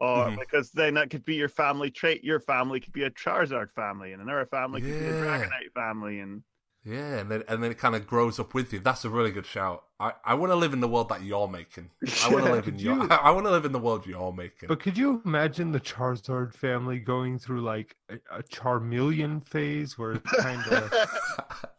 Or 0.00 0.26
Mhm. 0.30 0.38
because 0.38 0.70
then 0.70 0.94
that 0.94 1.10
could 1.10 1.24
be 1.24 1.34
your 1.34 1.48
family 1.48 1.90
trait. 1.90 2.22
Your 2.22 2.38
family 2.40 2.78
could 2.80 2.92
be 2.92 3.02
a 3.02 3.10
Charizard 3.10 3.72
family, 3.72 4.12
and 4.12 4.22
another 4.22 4.46
family 4.46 4.80
could 4.80 4.90
be 4.90 5.06
a 5.06 5.12
Dragonite 5.12 5.72
family, 5.74 6.20
and 6.20 6.42
Yeah, 6.84 7.18
and 7.18 7.30
then 7.30 7.42
and 7.48 7.62
then 7.62 7.70
it 7.70 7.76
kind 7.78 7.94
of 7.94 8.06
grows 8.06 8.38
up 8.38 8.54
with 8.54 8.72
you. 8.72 8.78
That's 8.78 9.04
a 9.04 9.10
really 9.10 9.30
good 9.30 9.44
shout. 9.44 9.84
I, 10.00 10.12
I 10.24 10.34
want 10.34 10.52
to 10.52 10.56
live 10.56 10.72
in 10.72 10.80
the 10.80 10.88
world 10.88 11.08
that 11.10 11.22
you're 11.22 11.48
making. 11.48 11.90
I 12.24 12.30
want 12.30 12.46
to 12.46 12.52
live 12.58 12.68
in 12.68 12.78
your. 12.78 12.96
you- 12.96 13.08
I 13.10 13.30
want 13.32 13.46
to 13.46 13.50
live 13.50 13.64
in 13.64 13.72
the 13.72 13.78
world 13.80 14.06
you're 14.06 14.32
making. 14.32 14.68
But 14.68 14.80
could 14.80 14.96
you 14.96 15.20
imagine 15.26 15.72
the 15.72 15.80
Charizard 15.80 16.54
family 16.54 16.98
going 17.00 17.38
through 17.38 17.60
like 17.62 17.96
a, 18.08 18.14
a 18.38 18.42
Charmeleon 18.44 19.46
phase 19.46 19.98
where 19.98 20.12
it's 20.12 20.30
kind 20.40 20.62
of 20.72 20.92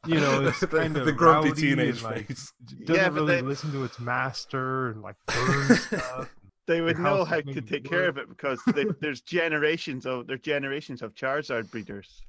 you 0.06 0.20
know 0.20 0.42
it's 0.48 0.60
the, 0.60 0.68
kind 0.68 0.96
of 0.98 1.06
the 1.06 1.12
grumpy 1.14 1.50
rowdy 1.50 1.62
teenage 1.62 2.04
and, 2.04 2.04
like, 2.04 2.28
doesn't 2.28 2.52
Yeah, 2.96 3.10
but 3.10 3.14
really 3.22 3.36
they- 3.38 3.42
listen 3.42 3.72
to 3.72 3.84
its 3.86 4.00
master 4.00 4.90
and 4.90 5.02
like 5.02 5.16
burn 5.26 5.76
stuff. 5.78 6.30
they 6.68 6.82
would 6.82 7.00
know 7.00 7.24
how 7.24 7.40
to 7.40 7.46
maybe 7.48 7.62
take 7.62 7.86
care 7.86 8.08
of 8.10 8.18
it 8.18 8.28
because 8.30 8.60
they, 8.76 8.86
there's 9.00 9.22
generations 9.22 10.06
of 10.06 10.28
there's 10.28 10.42
generations 10.42 11.02
of 11.02 11.16
Charizard 11.16 11.72
breeders. 11.72 12.22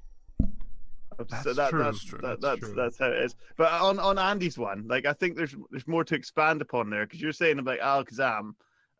That's 1.29 1.43
so 1.43 1.53
that, 1.53 1.69
true. 1.69 1.83
That's, 1.83 2.03
That's 2.03 2.09
true. 2.09 2.19
that- 2.21 2.41
That's 2.41 2.61
that's 2.61 2.75
that's 2.75 2.97
how 2.99 3.07
it 3.07 3.23
is. 3.23 3.35
But 3.57 3.71
on 3.71 3.99
on 3.99 4.17
Andy's 4.17 4.57
one, 4.57 4.87
like 4.87 5.05
I 5.05 5.13
think 5.13 5.35
there's 5.37 5.55
there's 5.69 5.87
more 5.87 6.03
to 6.03 6.15
expand 6.15 6.61
upon 6.61 6.89
there 6.89 7.05
because 7.05 7.21
you're 7.21 7.31
saying 7.33 7.59
about 7.59 7.79
Alakazam 7.79 8.51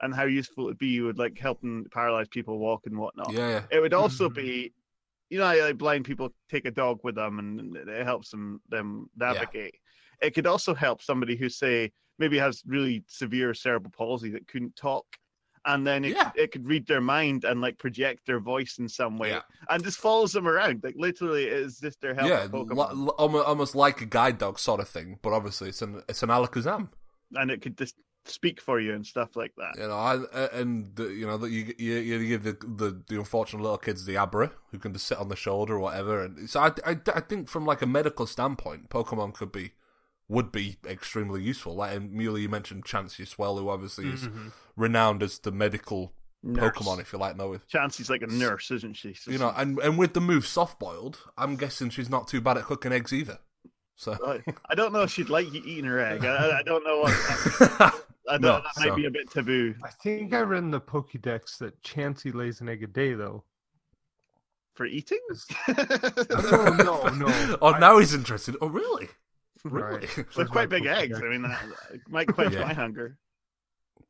and 0.02 0.14
how 0.14 0.26
useful 0.26 0.66
it'd 0.66 0.78
be 0.78 1.00
with 1.02 1.18
like 1.20 1.38
helping 1.38 1.86
paralyzed 1.92 2.32
people 2.32 2.58
walk 2.58 2.86
and 2.86 2.98
whatnot. 2.98 3.34
Yeah, 3.34 3.50
yeah. 3.50 3.64
It 3.72 3.80
would 3.82 3.94
also 3.94 4.30
Mhm. 4.30 4.34
be, 4.36 4.74
you 5.30 5.38
know, 5.38 5.46
like 5.56 5.78
blind 5.78 6.06
people 6.06 6.34
take 6.50 6.66
a 6.66 6.72
dog 6.72 7.00
with 7.04 7.16
them 7.16 7.40
and 7.40 7.76
it 7.78 8.04
helps 8.04 8.32
them 8.32 8.62
them 8.70 9.10
navigate. 9.16 9.76
It 10.22 10.32
could 10.36 10.48
also 10.48 10.74
help 10.74 11.02
somebody 11.02 11.36
who 11.36 11.50
say 11.50 11.92
maybe 12.18 12.38
has 12.38 12.64
really 12.66 13.04
severe 13.08 13.54
cerebral 13.54 13.92
palsy 13.92 14.30
that 14.32 14.48
couldn't 14.48 14.76
talk, 14.76 15.06
and 15.66 15.86
then 15.86 16.04
it, 16.06 16.16
Yeah. 16.16 16.30
could, 16.32 16.42
it 16.42 16.52
could 16.52 16.68
read 16.68 16.88
their 16.88 17.02
mind 17.02 17.44
and 17.44 17.62
like 17.62 17.78
project 17.78 18.26
their 18.26 18.40
voice 18.40 18.78
in 18.80 18.88
some 18.90 19.18
way, 19.18 19.30
Yeah. 19.30 19.42
and 19.70 19.84
just 19.84 20.00
follows 20.00 20.32
them 20.34 20.48
around. 20.48 20.82
Like 20.84 20.96
literally, 20.98 21.46
it 21.46 21.54
is 21.54 21.80
just 21.80 22.02
their 22.02 22.14
help. 22.16 22.30
yeah, 22.30 22.48
li- 22.52 23.12
almost 23.18 23.76
like 23.76 24.02
a 24.02 24.06
guide 24.06 24.38
dog 24.38 24.60
sort 24.60 24.80
of 24.80 24.88
thing, 24.88 25.20
but 25.22 25.34
obviously 25.34 25.70
it's 25.70 25.82
an 25.82 26.02
it's 26.10 26.24
an 26.24 26.30
Alakazam. 26.30 26.90
and 27.36 27.52
it 27.52 27.62
could 27.62 27.78
just 27.78 27.96
speak 28.26 28.62
for 28.62 28.80
you 28.80 28.94
and 28.94 29.04
stuff 29.06 29.36
like 29.36 29.52
that. 29.58 29.74
You 29.82 29.88
know, 29.88 29.96
I, 29.98 30.46
and 30.54 30.96
the, 30.96 31.06
you 31.06 31.26
know 31.26 31.38
that 31.38 31.50
you, 31.50 31.74
you 31.78 31.94
you 31.98 32.28
give 32.28 32.44
the, 32.44 32.54
the 32.54 33.02
the 33.08 33.18
unfortunate 33.18 33.62
little 33.64 33.78
kids 33.80 34.06
the 34.06 34.16
Abra 34.18 34.52
who 34.72 34.78
can 34.80 34.94
just 34.94 35.08
sit 35.08 35.18
on 35.18 35.30
the 35.30 35.36
shoulder 35.36 35.76
or 35.76 35.80
whatever, 35.80 36.24
and 36.26 36.50
so 36.50 36.60
I, 36.60 36.72
I, 36.86 36.98
I 37.16 37.20
think 37.22 37.50
from 37.50 37.66
like 37.66 37.82
a 37.82 37.88
medical 37.88 38.28
standpoint, 38.28 38.90
Pokemon 38.90 39.34
could 39.34 39.52
be 39.52 39.72
would 40.32 40.52
be 40.52 40.78
extremely 40.88 41.42
useful. 41.44 41.76
Like 41.76 41.96
and 41.96 42.12
Muley, 42.12 42.42
you 42.44 42.50
mentioned 42.50 42.86
Chansey 42.86 43.28
Swell, 43.28 43.58
who 43.58 43.70
obviously 43.70 44.08
is 44.08 44.28
Mhm. 44.28 44.52
renowned 44.76 45.22
as 45.22 45.38
the 45.40 45.52
medical 45.52 46.14
Nurse. 46.44 46.76
Pokemon, 46.76 47.00
if 47.02 47.14
you 47.14 47.20
like, 47.20 47.38
though. 47.38 47.52
With 47.52 47.70
Chansey's 47.70 48.10
like 48.10 48.24
a 48.24 48.28
nurse, 48.28 48.72
isn't 48.72 48.96
she? 48.96 49.14
So 49.14 49.30
you 49.30 49.38
know, 49.38 49.54
and 49.56 49.78
and 49.80 49.98
with 50.00 50.14
the 50.14 50.22
move 50.22 50.48
soft 50.48 50.80
boiled, 50.80 51.20
I'm 51.38 51.56
guessing 51.56 51.90
she's 51.92 52.10
not 52.10 52.28
too 52.28 52.42
bad 52.42 52.58
at 52.58 52.64
cooking 52.64 52.92
eggs 52.92 53.14
either. 53.14 53.38
So 53.96 54.18
I, 54.26 54.42
I 54.68 54.74
don't 54.74 54.92
know 54.94 55.02
if 55.04 55.12
she'd 55.12 55.30
like 55.30 55.54
you 55.54 55.62
eating 55.64 55.84
her 55.86 56.00
egg. 56.00 56.26
I, 56.26 56.60
I 56.60 56.64
don't 56.64 56.84
know 56.84 57.02
what. 57.02 57.14
I 58.30 58.38
don't, 58.38 58.42
No, 58.42 58.54
that 58.54 58.64
might 58.78 58.88
so- 58.88 58.96
be 58.96 59.06
a 59.06 59.12
bit 59.12 59.30
taboo 59.30 59.76
I 59.84 59.90
think 60.02 60.34
I 60.34 60.40
read 60.42 60.64
in 60.64 60.72
the 60.72 60.80
Pokédex 60.82 61.58
that 61.60 61.80
Chansey 61.84 62.34
lays 62.34 62.62
an 62.62 62.70
egg 62.70 62.82
a 62.82 62.88
day, 62.88 63.14
though. 63.14 63.44
for 64.74 64.86
eating. 64.88 65.20
No, 65.68 66.64
no, 66.78 67.08
no. 67.12 67.58
oh, 67.62 67.74
I- 67.74 67.80
now 67.80 68.00
he's 68.00 68.14
interested. 68.16 68.56
Oh, 68.62 68.68
really? 68.68 69.10
Really? 69.64 70.08
Right. 70.08 70.10
They're 70.36 70.46
quite 70.46 70.70
big 70.70 70.84
Pokédex. 70.84 70.98
eggs. 71.04 71.20
I 71.22 71.30
mean, 71.30 71.42
that 71.44 71.62
that 71.92 72.10
might 72.10 72.32
quench 72.32 72.54
Yeah. 72.54 72.66
my 72.66 72.74
hunger. 72.74 73.18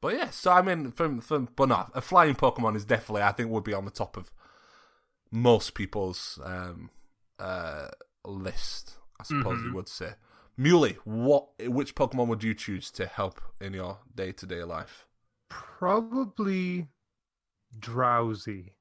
But 0.01 0.15
yeah, 0.15 0.29
so 0.31 0.51
I 0.51 0.62
mean, 0.62 0.91
from 0.91 1.20
from 1.22 1.50
but 1.55 1.70
no, 1.70 1.88
a 1.93 2.01
flying 2.01 2.36
Pokemon 2.36 2.75
is 2.75 2.86
definitely 2.86 3.22
I 3.24 3.31
think 3.31 3.50
would 3.51 3.63
be 3.63 3.74
on 3.74 3.86
the 3.86 3.91
top 3.91 4.17
of 4.17 4.31
most 5.31 5.74
people's 5.74 6.39
um 6.43 6.89
uh 7.39 7.89
list. 8.25 8.98
I 9.20 9.24
suppose 9.24 9.63
you 9.63 9.72
Mhm. 9.72 9.75
would 9.75 9.88
say. 9.89 10.13
Muley, 10.58 10.98
what 11.05 11.50
which 11.67 11.96
Pokemon 11.96 12.27
would 12.27 12.43
you 12.43 12.53
choose 12.53 12.91
to 12.91 13.05
help 13.05 13.41
in 13.60 13.74
your 13.74 14.00
day 14.13 14.31
to 14.34 14.46
day 14.46 14.63
life? 14.63 15.05
Probably 15.50 16.88
Drowzee. 17.79 18.74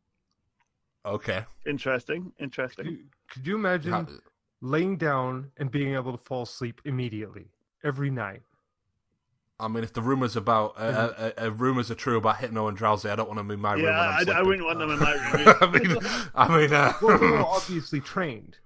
Okay, 1.05 1.45
Interesting. 1.67 2.33
Could 2.35 2.43
Interesting. 2.45 2.87
you, 2.87 2.99
could 3.29 3.47
you 3.47 3.55
imagine 3.57 3.93
Ha- 3.93 4.07
laying 4.61 4.97
down 4.97 5.51
and 5.57 5.71
being 5.71 5.95
able 5.95 6.13
to 6.13 6.19
fall 6.19 6.43
asleep 6.43 6.81
immediately 6.85 7.47
every 7.85 8.11
night? 8.11 8.43
I 9.59 9.69
mean, 9.69 9.85
if 9.85 9.93
the 9.93 10.01
rumors 10.01 10.37
about 10.37 10.75
uh, 10.79 10.81
uh, 10.81 11.31
uh, 11.43 11.51
rumors 11.53 11.91
are 11.91 11.95
true 11.95 12.17
about 12.17 12.39
Hypno 12.39 12.69
and 12.69 12.79
Drowzee, 12.79 13.11
I 13.11 13.17
don't 13.17 13.27
want 13.29 13.37
them 13.39 13.51
in 13.51 13.61
my 13.61 13.75
room. 13.75 13.85
Yeah, 13.85 14.01
I'm 14.01 14.29
I, 14.29 14.39
I 14.39 14.43
wouldn't 14.43 14.65
want 14.65 14.79
them 14.79 14.91
in 14.91 14.99
my 14.99 15.13
room. 15.13 15.55
I 15.61 15.67
mean, 15.67 15.99
I 16.35 16.57
mean, 16.59 16.73
uh, 16.73 16.93
Well, 17.03 17.21
no, 17.21 17.45
obviously 17.47 18.01
trained. 18.01 18.57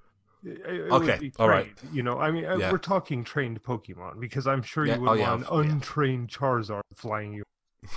It- 0.45 0.61
it 0.65 0.93
Okay, 0.93 1.19
be 1.19 1.33
all 1.39 1.49
right. 1.49 1.73
You 1.93 2.03
know, 2.05 2.21
I 2.21 2.31
mean, 2.31 2.45
uh, 2.45 2.57
Yeah. 2.59 2.71
we're 2.71 2.79
talking 2.79 3.25
trained 3.25 3.61
Pokemon 3.65 4.21
because 4.21 4.47
I'm 4.47 4.63
sure 4.63 4.85
Yeah, 4.87 4.97
you 4.97 5.01
would 5.01 5.19
oh, 5.19 5.21
want 5.21 5.45
of- 5.47 5.65
yeah. 5.65 5.73
untrained 5.73 6.29
Charizard 6.29 6.83
flying 6.95 7.33
you. 7.33 7.43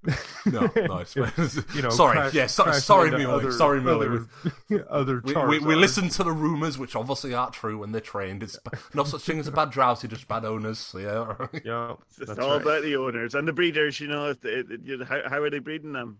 no, 0.46 0.70
no, 0.76 0.98
it's 0.98 1.16
you 1.74 1.82
know, 1.82 1.90
sorry, 1.90 2.16
crash- 2.16 2.32
yeah, 2.34 2.46
so, 2.46 2.62
crash 2.64 2.84
sorry, 2.84 3.06
into 3.08 3.18
Muley, 3.18 3.32
other- 3.34 3.52
sorry, 3.52 3.80
Muley. 3.80 4.06
Other, 4.68 4.86
other 4.90 5.20
We, 5.24 5.34
we, 5.34 5.58
we 5.58 5.74
listen 5.74 6.08
to 6.10 6.22
the 6.24 6.30
rumors, 6.30 6.78
which 6.78 6.94
obviously 6.94 7.34
aren't 7.34 7.52
true 7.52 7.78
when 7.78 7.90
they're 7.90 8.00
trained. 8.00 8.42
It's 8.44 8.56
b- 8.58 8.78
no 8.94 9.02
such 9.04 9.22
thing 9.22 9.40
as 9.40 9.48
a 9.48 9.52
bad 9.52 9.70
Drowzee, 9.72 10.08
just 10.08 10.28
bad 10.28 10.44
owners. 10.44 10.94
Yeah, 10.96 11.34
Yeah, 11.64 11.94
It's 12.16 12.28
that's 12.28 12.38
all 12.38 12.50
right. 12.52 12.62
about 12.62 12.82
the 12.82 12.94
owners 12.96 13.34
and 13.34 13.48
the 13.48 13.52
breeders. 13.52 13.98
You 13.98 14.06
know, 14.06 14.30
if 14.30 14.40
they, 14.40 14.50
it- 14.50 14.80
you 14.84 15.02
how, 15.04 15.20
how 15.28 15.42
are 15.42 15.50
they 15.50 15.58
breeding 15.58 15.92
them? 15.92 16.18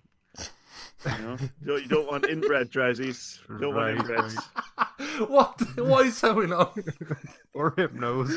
You 1.07 1.39
know, 1.65 1.77
you 1.77 1.87
don't, 1.87 2.09
want 2.11 2.27
inbred 2.27 2.71
Drowzees. 2.73 3.39
You 3.49 3.59
don't 3.59 3.75
Right, 3.75 3.95
want 3.97 4.09
inbreds. 4.09 5.29
what 5.29 5.61
what 5.87 6.07
is 6.07 6.21
going 6.21 6.53
on? 6.53 6.71
or 7.55 7.71
Hypnos. 7.77 8.29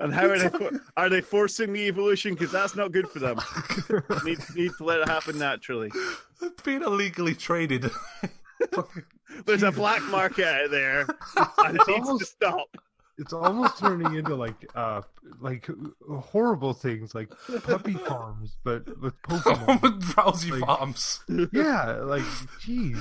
And 0.00 0.14
how 0.14 0.26
are 0.28 0.38
they? 0.38 0.48
For, 0.58 0.70
are 0.96 1.08
they 1.08 1.20
forcing 1.20 1.72
the 1.72 1.86
evolution? 1.88 2.34
Because 2.34 2.52
that's 2.52 2.76
not 2.76 2.92
good 2.92 3.08
for 3.08 3.18
them. 3.18 3.40
need 4.24 4.38
need 4.54 4.70
to 4.78 4.84
let 4.84 5.00
it 5.00 5.08
happen 5.08 5.38
naturally. 5.38 5.90
Being 6.64 6.82
illegally 6.82 7.34
traded. 7.34 7.90
There's 9.46 9.62
a 9.62 9.72
black 9.72 10.02
market 10.04 10.46
out 10.46 10.70
there, 10.70 11.00
and 11.00 11.76
it 11.76 11.80
It's 11.80 11.88
needs 11.88 12.02
to 12.06 12.10
almost- 12.10 12.26
stop. 12.32 12.76
It's 13.20 13.32
almost 13.32 13.78
turning 13.78 14.14
into 14.14 14.36
like 14.36 14.54
uh 14.76 15.02
like 15.40 15.68
horrible 16.08 16.72
things 16.72 17.16
like 17.16 17.28
puppy 17.64 17.94
farms, 17.94 18.56
but 18.62 18.86
with 19.00 19.20
Pokemon. 19.22 20.00
Drowzee 20.02 20.52
Like- 20.52 20.60
farms. 20.64 21.24
yeah, 21.52 21.94
like 22.04 22.22
geez, 22.60 22.96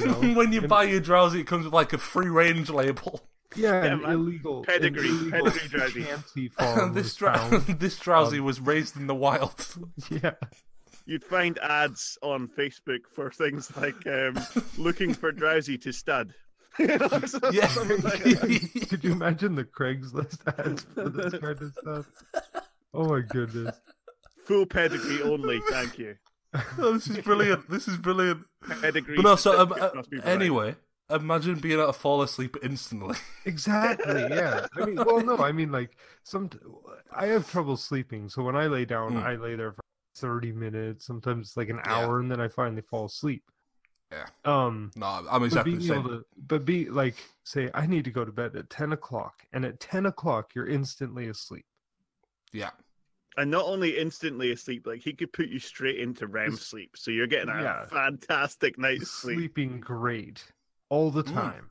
you 0.00 0.06
know. 0.06 0.14
when 0.34 0.50
you 0.52 0.60
and- 0.60 0.68
buy 0.70 0.84
your 0.84 1.02
Drowzee, 1.02 1.40
it 1.40 1.46
comes 1.46 1.66
with 1.66 1.74
like 1.74 1.92
a 1.92 1.98
free 1.98 2.28
range 2.30 2.70
label. 2.70 3.20
Yeah, 3.56 3.82
Yeah, 3.84 3.92
an 3.92 4.02
man. 4.02 4.10
illegal 4.12 4.62
Pedigree, 4.64 5.08
an 5.08 5.34
illegal 5.34 5.50
pedigree 5.50 6.02
Drowzee. 6.04 6.52
farm 6.58 6.94
this 6.94 7.14
dra- 7.16 7.48
this 7.78 7.98
Drowzee 7.98 8.40
was 8.40 8.60
raised 8.60 8.96
in 8.96 9.06
the 9.06 9.14
wild. 9.14 9.66
Yeah, 10.10 10.32
You'd 11.06 11.24
find 11.24 11.58
ads 11.58 12.16
on 12.22 12.46
Facebook 12.48 13.00
for 13.12 13.30
things 13.32 13.74
like 13.76 14.06
um, 14.06 14.38
looking 14.78 15.12
for 15.14 15.32
Drowzee 15.32 15.80
to 15.82 15.92
stud. 15.92 16.32
So- 16.78 16.86
Yeah. 17.50 17.68
like 18.04 18.22
could 18.88 19.02
you 19.02 19.12
imagine 19.12 19.56
the 19.56 19.64
Craigslist 19.64 20.46
ads 20.58 20.84
for 20.94 21.08
this 21.08 21.32
kind 21.40 21.60
of 21.60 21.72
stuff? 21.80 22.06
Oh 22.94 23.08
my 23.08 23.20
goodness! 23.20 23.76
Full 24.46 24.66
pedigree 24.66 25.22
only. 25.22 25.60
Thank 25.70 25.98
you. 25.98 26.16
Oh, 26.78 26.92
this 26.94 27.08
is 27.08 27.18
brilliant. 27.18 27.68
This 27.70 27.86
is 27.88 27.96
brilliant. 27.96 28.44
Pedigree. 28.80 29.16
But 29.16 29.22
no, 29.22 29.36
so 29.36 29.60
um, 29.60 29.72
uh, 29.72 29.90
must 29.94 30.10
be 30.10 30.20
anyway, 30.24 30.74
imagine 31.10 31.56
being 31.56 31.74
able 31.80 31.86
to 31.86 31.92
fall 31.92 32.22
asleep 32.22 32.56
instantly. 32.62 33.16
Exactly. 33.44 34.22
Yeah. 34.30 34.66
I 34.76 34.84
mean, 34.86 34.96
well, 34.96 35.20
no, 35.24 35.38
I 35.38 35.52
mean, 35.52 35.72
like 35.72 35.96
some. 36.24 36.50
I 37.14 37.26
have 37.28 37.50
trouble 37.50 37.76
sleeping, 37.76 38.28
so 38.28 38.42
when 38.42 38.54
I 38.56 38.66
lay 38.66 38.84
down, 38.84 39.12
Mm. 39.14 39.22
I 39.22 39.34
lay 39.36 39.56
there 39.56 39.72
for 39.72 39.80
thirty 40.16 40.52
minutes, 40.52 41.06
sometimes 41.06 41.56
like 41.56 41.68
an 41.70 41.80
Yeah. 41.84 41.94
hour, 41.94 42.20
and 42.20 42.30
then 42.30 42.40
I 42.40 42.48
finally 42.48 42.82
fall 42.82 43.06
asleep. 43.06 43.42
Yeah. 44.12 44.26
Um. 44.44 44.90
No, 44.96 45.06
I'm 45.06 45.40
But 45.40 45.42
exactly 45.44 45.72
the 45.72 45.78
being 45.78 45.92
able 45.92 46.10
same. 46.10 46.18
to, 46.20 46.24
but 46.46 46.64
be 46.64 46.90
like, 46.90 47.16
say, 47.44 47.70
I 47.74 47.86
need 47.86 48.04
to 48.04 48.10
go 48.10 48.24
to 48.24 48.32
bed 48.32 48.54
at 48.56 48.68
ten 48.70 48.92
o'clock, 48.92 49.46
and 49.52 49.64
at 49.64 49.80
ten 49.80 50.06
o'clock, 50.06 50.54
you're 50.54 50.68
instantly 50.68 51.28
asleep. 51.28 51.64
Yeah. 52.52 52.70
And 53.36 53.50
not 53.50 53.64
only 53.64 53.96
instantly 53.96 54.50
asleep, 54.50 54.86
like 54.86 55.00
he 55.00 55.12
could 55.14 55.32
put 55.32 55.48
you 55.48 55.60
straight 55.60 55.98
into 56.00 56.26
REM 56.26 56.56
sleep, 56.56 56.96
so 56.96 57.10
you're 57.12 57.28
getting 57.28 57.48
a 57.48 57.62
Yeah. 57.62 57.84
fantastic 57.86 58.76
night's 58.76 59.08
sleep. 59.10 59.36
Sleeping 59.38 59.80
great 59.80 60.44
all 60.90 61.10
the 61.10 61.24
Mm. 61.24 61.32
time. 61.34 61.70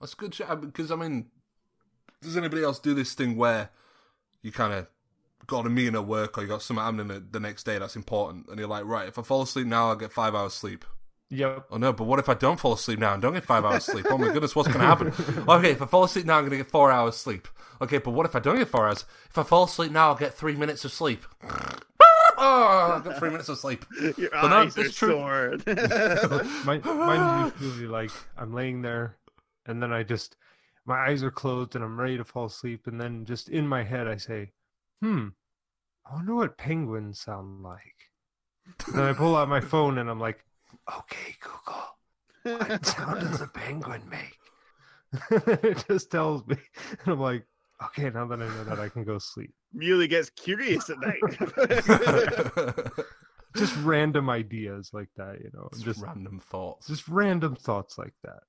That's 0.00 0.14
good 0.14 0.34
shit. 0.34 0.48
Because, 0.60 0.90
I 0.92 0.96
mean, 0.96 1.30
does 2.22 2.36
anybody 2.36 2.62
else 2.62 2.78
do 2.78 2.94
this 2.94 3.14
thing 3.14 3.36
where 3.36 3.70
you 4.42 4.52
kind 4.52 4.72
of 4.72 4.86
got 5.46 5.66
a 5.66 5.70
meeting 5.70 5.94
at 5.94 6.06
work 6.06 6.38
or 6.38 6.42
you 6.42 6.48
got 6.48 6.62
something 6.62 6.82
happening 6.84 7.08
the- 7.08 7.20
the 7.20 7.40
next 7.40 7.64
day 7.64 7.78
that's 7.78 7.96
important 7.96 8.48
and 8.48 8.58
you're 8.58 8.68
like, 8.68 8.84
right, 8.84 9.08
if 9.08 9.18
I 9.18 9.22
fall 9.22 9.42
asleep 9.42 9.66
now, 9.66 9.88
I'll 9.88 9.96
get 9.96 10.12
five 10.12 10.34
hours 10.34 10.54
sleep. 10.54 10.84
Yep. 11.30 11.66
Oh 11.70 11.76
no, 11.78 11.92
but 11.92 12.04
what 12.04 12.18
if 12.18 12.28
I 12.28 12.34
don't 12.34 12.60
fall 12.60 12.74
asleep 12.74 12.98
now 12.98 13.14
and 13.14 13.20
don't 13.22 13.32
get 13.32 13.44
five 13.44 13.64
hours 13.64 13.84
sleep? 13.84 14.06
Oh 14.10 14.18
my 14.18 14.30
goodness, 14.32 14.54
what's 14.54 14.68
going 14.68 14.80
to 14.80 14.86
happen? 14.86 15.08
Okay, 15.48 15.72
if 15.72 15.82
I 15.82 15.86
fall 15.86 16.04
asleep 16.04 16.26
now, 16.26 16.34
I'm 16.36 16.42
going 16.42 16.50
to 16.52 16.56
get 16.58 16.70
four 16.70 16.92
hours 16.92 17.16
sleep. 17.16 17.48
Okay, 17.80 17.98
but 17.98 18.12
what 18.12 18.26
if 18.26 18.36
I 18.36 18.40
don't 18.40 18.56
get 18.58 18.68
four 18.68 18.86
hours? 18.86 19.04
If 19.30 19.36
I 19.38 19.42
fall 19.42 19.64
asleep 19.64 19.90
now, 19.90 20.08
I'll 20.08 20.14
get 20.14 20.34
three 20.34 20.54
minutes 20.54 20.84
of 20.84 20.92
sleep. 20.92 21.24
Oh, 22.46 22.92
I've 22.96 23.04
got 23.04 23.16
three 23.16 23.30
minutes 23.30 23.48
of 23.48 23.58
sleep. 23.58 23.84
Your 24.18 24.34
But 24.40 24.48
no, 24.48 24.60
eyes 24.60 24.76
are 24.78 24.84
it's 24.84 24.94
true. 24.94 25.16
sore. 25.18 25.56
Mine, 26.62 26.82
mine's 27.06 27.32
usually 27.32 27.86
like 27.86 28.10
I'm 28.36 28.52
laying 28.52 28.82
there, 28.82 29.16
and 29.66 29.82
then 29.82 29.92
I 29.92 30.02
just 30.02 30.36
my 30.86 30.98
eyes 31.08 31.22
are 31.22 31.30
closed 31.30 31.74
and 31.74 31.84
I'm 31.84 31.98
ready 31.98 32.16
to 32.16 32.24
fall 32.24 32.46
asleep, 32.46 32.86
and 32.86 33.00
then 33.00 33.24
just 33.24 33.48
in 33.48 33.66
my 33.66 33.82
head 33.82 34.06
I 34.06 34.16
say, 34.16 34.52
"Hmm, 35.02 35.28
I 36.06 36.14
wonder 36.14 36.34
what 36.34 36.58
penguins 36.58 37.20
sound 37.20 37.62
like." 37.62 38.10
then 38.94 39.04
I 39.04 39.12
pull 39.12 39.36
out 39.36 39.48
my 39.48 39.60
phone 39.60 39.98
and 39.98 40.10
I'm 40.10 40.20
like, 40.20 40.44
"Okay, 40.98 41.36
Google, 41.40 41.98
what 42.42 42.84
sound 42.86 43.20
does 43.20 43.40
a 43.40 43.46
penguin 43.48 44.02
make?" 44.08 44.38
it 45.30 45.84
just 45.88 46.10
tells 46.10 46.46
me, 46.46 46.56
and 46.90 47.08
I'm 47.14 47.20
like, 47.20 47.46
"Okay, 47.84 48.10
now 48.10 48.26
that 48.26 48.40
I 48.40 48.48
know 48.48 48.64
that, 48.64 48.80
I 48.80 48.88
can 48.88 49.04
go 49.04 49.18
sleep." 49.18 49.54
Muley 49.74 50.08
gets 50.08 50.30
curious 50.30 50.88
at 50.90 50.96
night. 51.00 51.20
Just 53.56 53.76
random 53.84 54.30
ideas 54.30 54.90
like 54.92 55.08
that, 55.16 55.38
you 55.40 55.48
know, 55.54 55.68
Just 55.72 55.84
just 55.84 56.02
random 56.02 56.40
thoughts. 56.40 56.88
just 56.88 57.06
random 57.06 57.54
thoughts 57.54 57.96
like 57.98 58.14
that. 58.24 58.40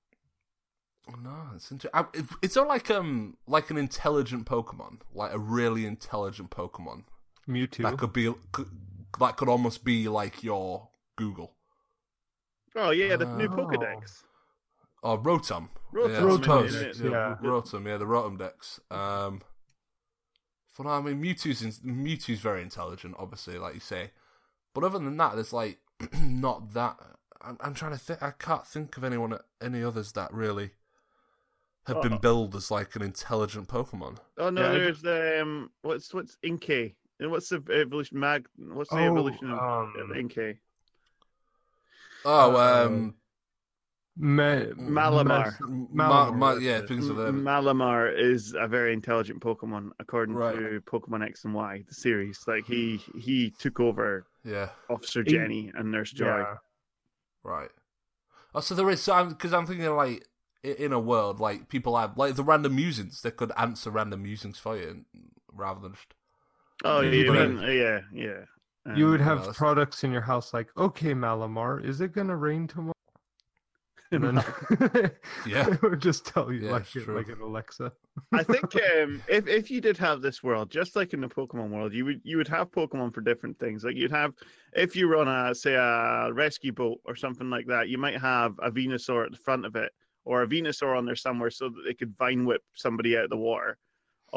Oh, 1.07 1.13
no, 1.23 1.35
it's 1.55 1.71
interesting. 1.71 2.27
Is 2.41 2.55
there 2.55 2.65
like 2.65 2.89
um 2.89 3.37
like 3.45 3.69
an 3.69 3.77
intelligent 3.77 4.47
Pokemon, 4.47 5.01
like 5.13 5.31
a 5.31 5.37
really 5.37 5.85
intelligent 5.85 6.49
Pokemon 6.49 7.03
Mewtwo. 7.47 7.83
that 7.83 7.99
could 7.99 8.13
be 8.13 8.33
could, 8.51 8.67
that 9.19 9.37
could 9.37 9.47
almost 9.47 9.83
be 9.85 10.07
like 10.09 10.41
your 10.43 10.89
Google 11.15 11.53
oh 12.75 12.89
yeah, 12.89 13.15
the 13.15 13.25
new 13.25 13.45
Oh. 13.45 13.49
Pokedex. 13.49 14.23
or 15.03 15.19
Rotom. 15.21 15.69
Rotom, 15.93 16.09
yeah, 16.09 16.19
Rotom, 16.19 16.71
yeah, 17.03 17.09
yeah. 17.11 17.35
Rotom, 17.43 17.85
yeah, 17.87 17.97
the 17.97 18.05
Rotom 18.05 18.39
Dex. 18.39 18.79
Um, 18.89 19.41
for 20.75 20.83
now, 20.83 20.91
I 20.91 21.01
mean, 21.01 21.23
Mewtwo's 21.23 21.61
in, 21.61 21.71
Mewtwo's 21.71 22.39
very 22.41 22.61
intelligent, 22.61 23.15
obviously, 23.17 23.57
like 23.57 23.75
you 23.75 23.79
say. 23.79 24.11
But 24.73 24.83
other 24.83 24.99
than 24.99 25.15
that, 25.17 25.35
there's 25.35 25.53
like 25.53 25.79
not 26.21 26.73
that. 26.73 26.97
I'm, 27.41 27.57
I'm 27.61 27.73
trying 27.73 27.93
to 27.93 27.97
think. 27.97 28.21
I 28.21 28.31
can't 28.31 28.67
think 28.67 28.97
of 28.97 29.05
anyone, 29.05 29.39
any 29.61 29.81
others 29.81 30.11
that 30.13 30.33
really 30.33 30.71
have 31.87 32.01
been 32.01 32.13
Oh. 32.15 32.17
billed 32.17 32.55
as 32.55 32.69
like 32.71 32.93
an 32.97 33.01
intelligent 33.03 33.69
Pokemon. 33.69 34.17
Oh 34.37 34.49
no, 34.49 34.61
Yeah, 34.61 34.71
I 34.71 34.73
there's 34.73 35.05
um, 35.41 35.71
what's 35.81 36.13
what's 36.13 36.37
Inkay? 36.43 36.95
And 37.21 37.31
what's 37.31 37.47
the 37.47 37.63
evolution 37.71 38.19
mag? 38.19 38.47
What's 38.57 38.89
the 38.89 38.97
Oh, 38.97 39.05
evolution 39.05 39.47
of 39.51 39.61
um, 39.95 40.11
Inkay? 40.13 40.57
Oh, 42.25 42.55
Uh, 42.55 42.85
um, 42.85 43.15
Ma- 44.17 44.71
Malamar. 44.77 45.25
Mas- 45.25 45.53
Ma- 45.59 46.09
Malamar, 46.31 46.35
ma- 46.37 46.51
that's 46.53 46.63
yeah, 46.63 46.81
things 46.81 47.09
of 47.09 47.17
the 47.17 47.31
Malamar 47.31 48.17
is 48.17 48.55
a 48.57 48.67
very 48.67 48.93
intelligent 48.93 49.41
Pokemon, 49.41 49.89
according 49.99 50.35
Right. 50.35 50.55
to 50.55 50.81
Pokemon 50.85 51.25
X 51.25 51.43
and 51.43 51.53
Y, 51.53 51.83
the 51.87 51.93
series. 51.93 52.39
Like 52.47 52.65
he 52.65 52.97
he 53.17 53.51
took 53.51 53.79
over 53.81 54.25
yeah, 54.43 54.69
Officer 54.89 55.21
He- 55.23 55.31
Jenny 55.31 55.71
and 55.75 55.91
Nurse 55.91 56.11
Joy. 56.11 56.27
Yeah. 56.27 56.55
right. 57.43 57.69
Oh, 58.53 58.61
so 58.61 58.73
there 58.73 58.89
is 58.89 59.01
so 59.03 59.25
because 59.25 59.51
I'm, 59.53 59.65
thinking 59.65 59.93
like 59.95 60.25
in 60.63 60.93
a 60.93 60.99
world 60.99 61.39
like 61.41 61.67
people 61.67 61.97
have 61.97 62.17
like 62.17 62.35
the 62.35 62.43
random 62.43 62.73
musings 62.75 63.21
they 63.21 63.29
could 63.31 63.51
answer 63.57 63.91
random 63.91 64.23
musings 64.23 64.57
for 64.57 64.75
you 64.77 65.03
rather 65.53 65.81
than 65.81 65.93
just 65.93 66.13
Oh 66.85 67.01
You 67.01 67.09
yeah, 67.11 67.29
would- 67.29 67.37
then- 67.59 67.75
yeah, 67.75 67.99
yeah. 68.13 68.95
You 68.95 69.09
would 69.09 69.19
Um, 69.21 69.27
have 69.39 69.55
products 69.55 70.03
in 70.03 70.11
your 70.11 70.21
house 70.21 70.53
like, 70.53 70.69
okay, 70.77 71.13
Malamar, 71.13 71.83
is 71.83 71.99
it 72.01 72.13
gonna 72.13 72.35
rain 72.37 72.67
tomorrow? 72.67 72.93
And 74.11 74.23
then 74.23 74.35
Yeah. 75.47 75.69
it 75.73 75.81
would 75.81 75.99
just 76.01 76.25
tell 76.25 76.51
you 76.51 76.65
Yeah, 76.67 76.71
like 76.73 76.95
it- 76.95 77.07
like 77.07 77.27
an 77.29 77.41
Alexa. 77.41 77.91
I 78.31 78.43
think 78.43 78.65
um, 78.75 79.21
if 79.27 79.47
if 79.47 79.69
you 79.71 79.81
did 79.81 79.97
have 79.97 80.21
this 80.21 80.41
world, 80.43 80.69
just 80.69 80.95
like 80.95 81.13
in 81.13 81.21
the 81.21 81.27
Pokemon 81.27 81.69
world, 81.69 81.91
you 81.93 82.05
would 82.05 82.21
you 82.23 82.37
would 82.37 82.47
have 82.47 82.71
Pokemon 82.71 83.13
for 83.13 83.21
different 83.21 83.57
things. 83.59 83.83
Like 83.83 83.95
you'd 83.95 84.11
have, 84.11 84.33
if 84.73 84.95
you 84.95 85.07
were 85.07 85.17
on 85.17 85.27
a 85.27 85.53
say 85.55 85.73
a 85.73 86.31
rescue 86.31 86.71
boat 86.71 86.99
or 87.05 87.15
something 87.15 87.49
like 87.49 87.65
that, 87.67 87.89
you 87.89 87.97
might 87.97 88.19
have 88.21 88.53
a 88.61 88.71
Venusaur 88.71 89.25
at 89.25 89.31
the 89.31 89.37
front 89.37 89.65
of 89.65 89.75
it, 89.75 89.91
or 90.23 90.43
a 90.43 90.47
Venusaur 90.47 90.97
on 90.97 91.05
there 91.05 91.15
somewhere, 91.15 91.49
so 91.49 91.67
that 91.69 91.81
they 91.85 91.93
could 91.93 92.15
vine 92.15 92.45
whip 92.45 92.61
somebody 92.73 93.17
out 93.17 93.25
of 93.25 93.29
the 93.31 93.37
water. 93.37 93.77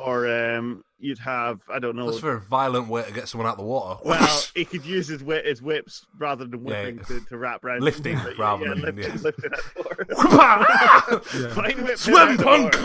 Or 0.00 0.28
um, 0.56 0.84
you'd 1.00 1.18
have 1.18 1.60
I 1.72 1.78
don't 1.80 1.96
know. 1.96 2.06
that's 2.06 2.18
a 2.18 2.22
very 2.22 2.40
violent 2.40 2.88
way 2.88 3.02
to 3.02 3.12
get 3.12 3.28
someone 3.28 3.48
out 3.48 3.52
of 3.54 3.58
the 3.58 3.64
water. 3.64 4.00
Well, 4.04 4.42
he 4.54 4.64
could 4.64 4.84
use 4.86 5.08
his 5.08 5.22
whip, 5.24 5.44
his 5.44 5.60
whips 5.60 6.06
rather 6.18 6.44
than 6.44 6.64
Yeah. 6.66 6.82
whipping 6.84 7.04
to, 7.06 7.20
to 7.26 7.36
wrap 7.36 7.64
around. 7.64 7.82
Lifting 7.82 8.16
something, 8.16 8.34
but 8.36 8.42
rather 8.42 8.66
yeah, 8.66 8.74
than- 8.74 8.82
lifting, 8.96 9.04
yeah. 9.04 9.20
lifting 9.22 9.50
the 9.50 11.20
water. 11.34 11.48
Vine 11.54 11.84
whip 11.84 11.98
Swim 11.98 12.16
out 12.16 12.38
the 12.38 12.44
punk. 12.44 12.64
water. 12.74 12.78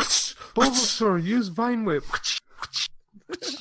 Bulbasaur, 0.55 1.23
use 1.23 1.47
Vine 1.49 1.85
Whip. 1.85 2.03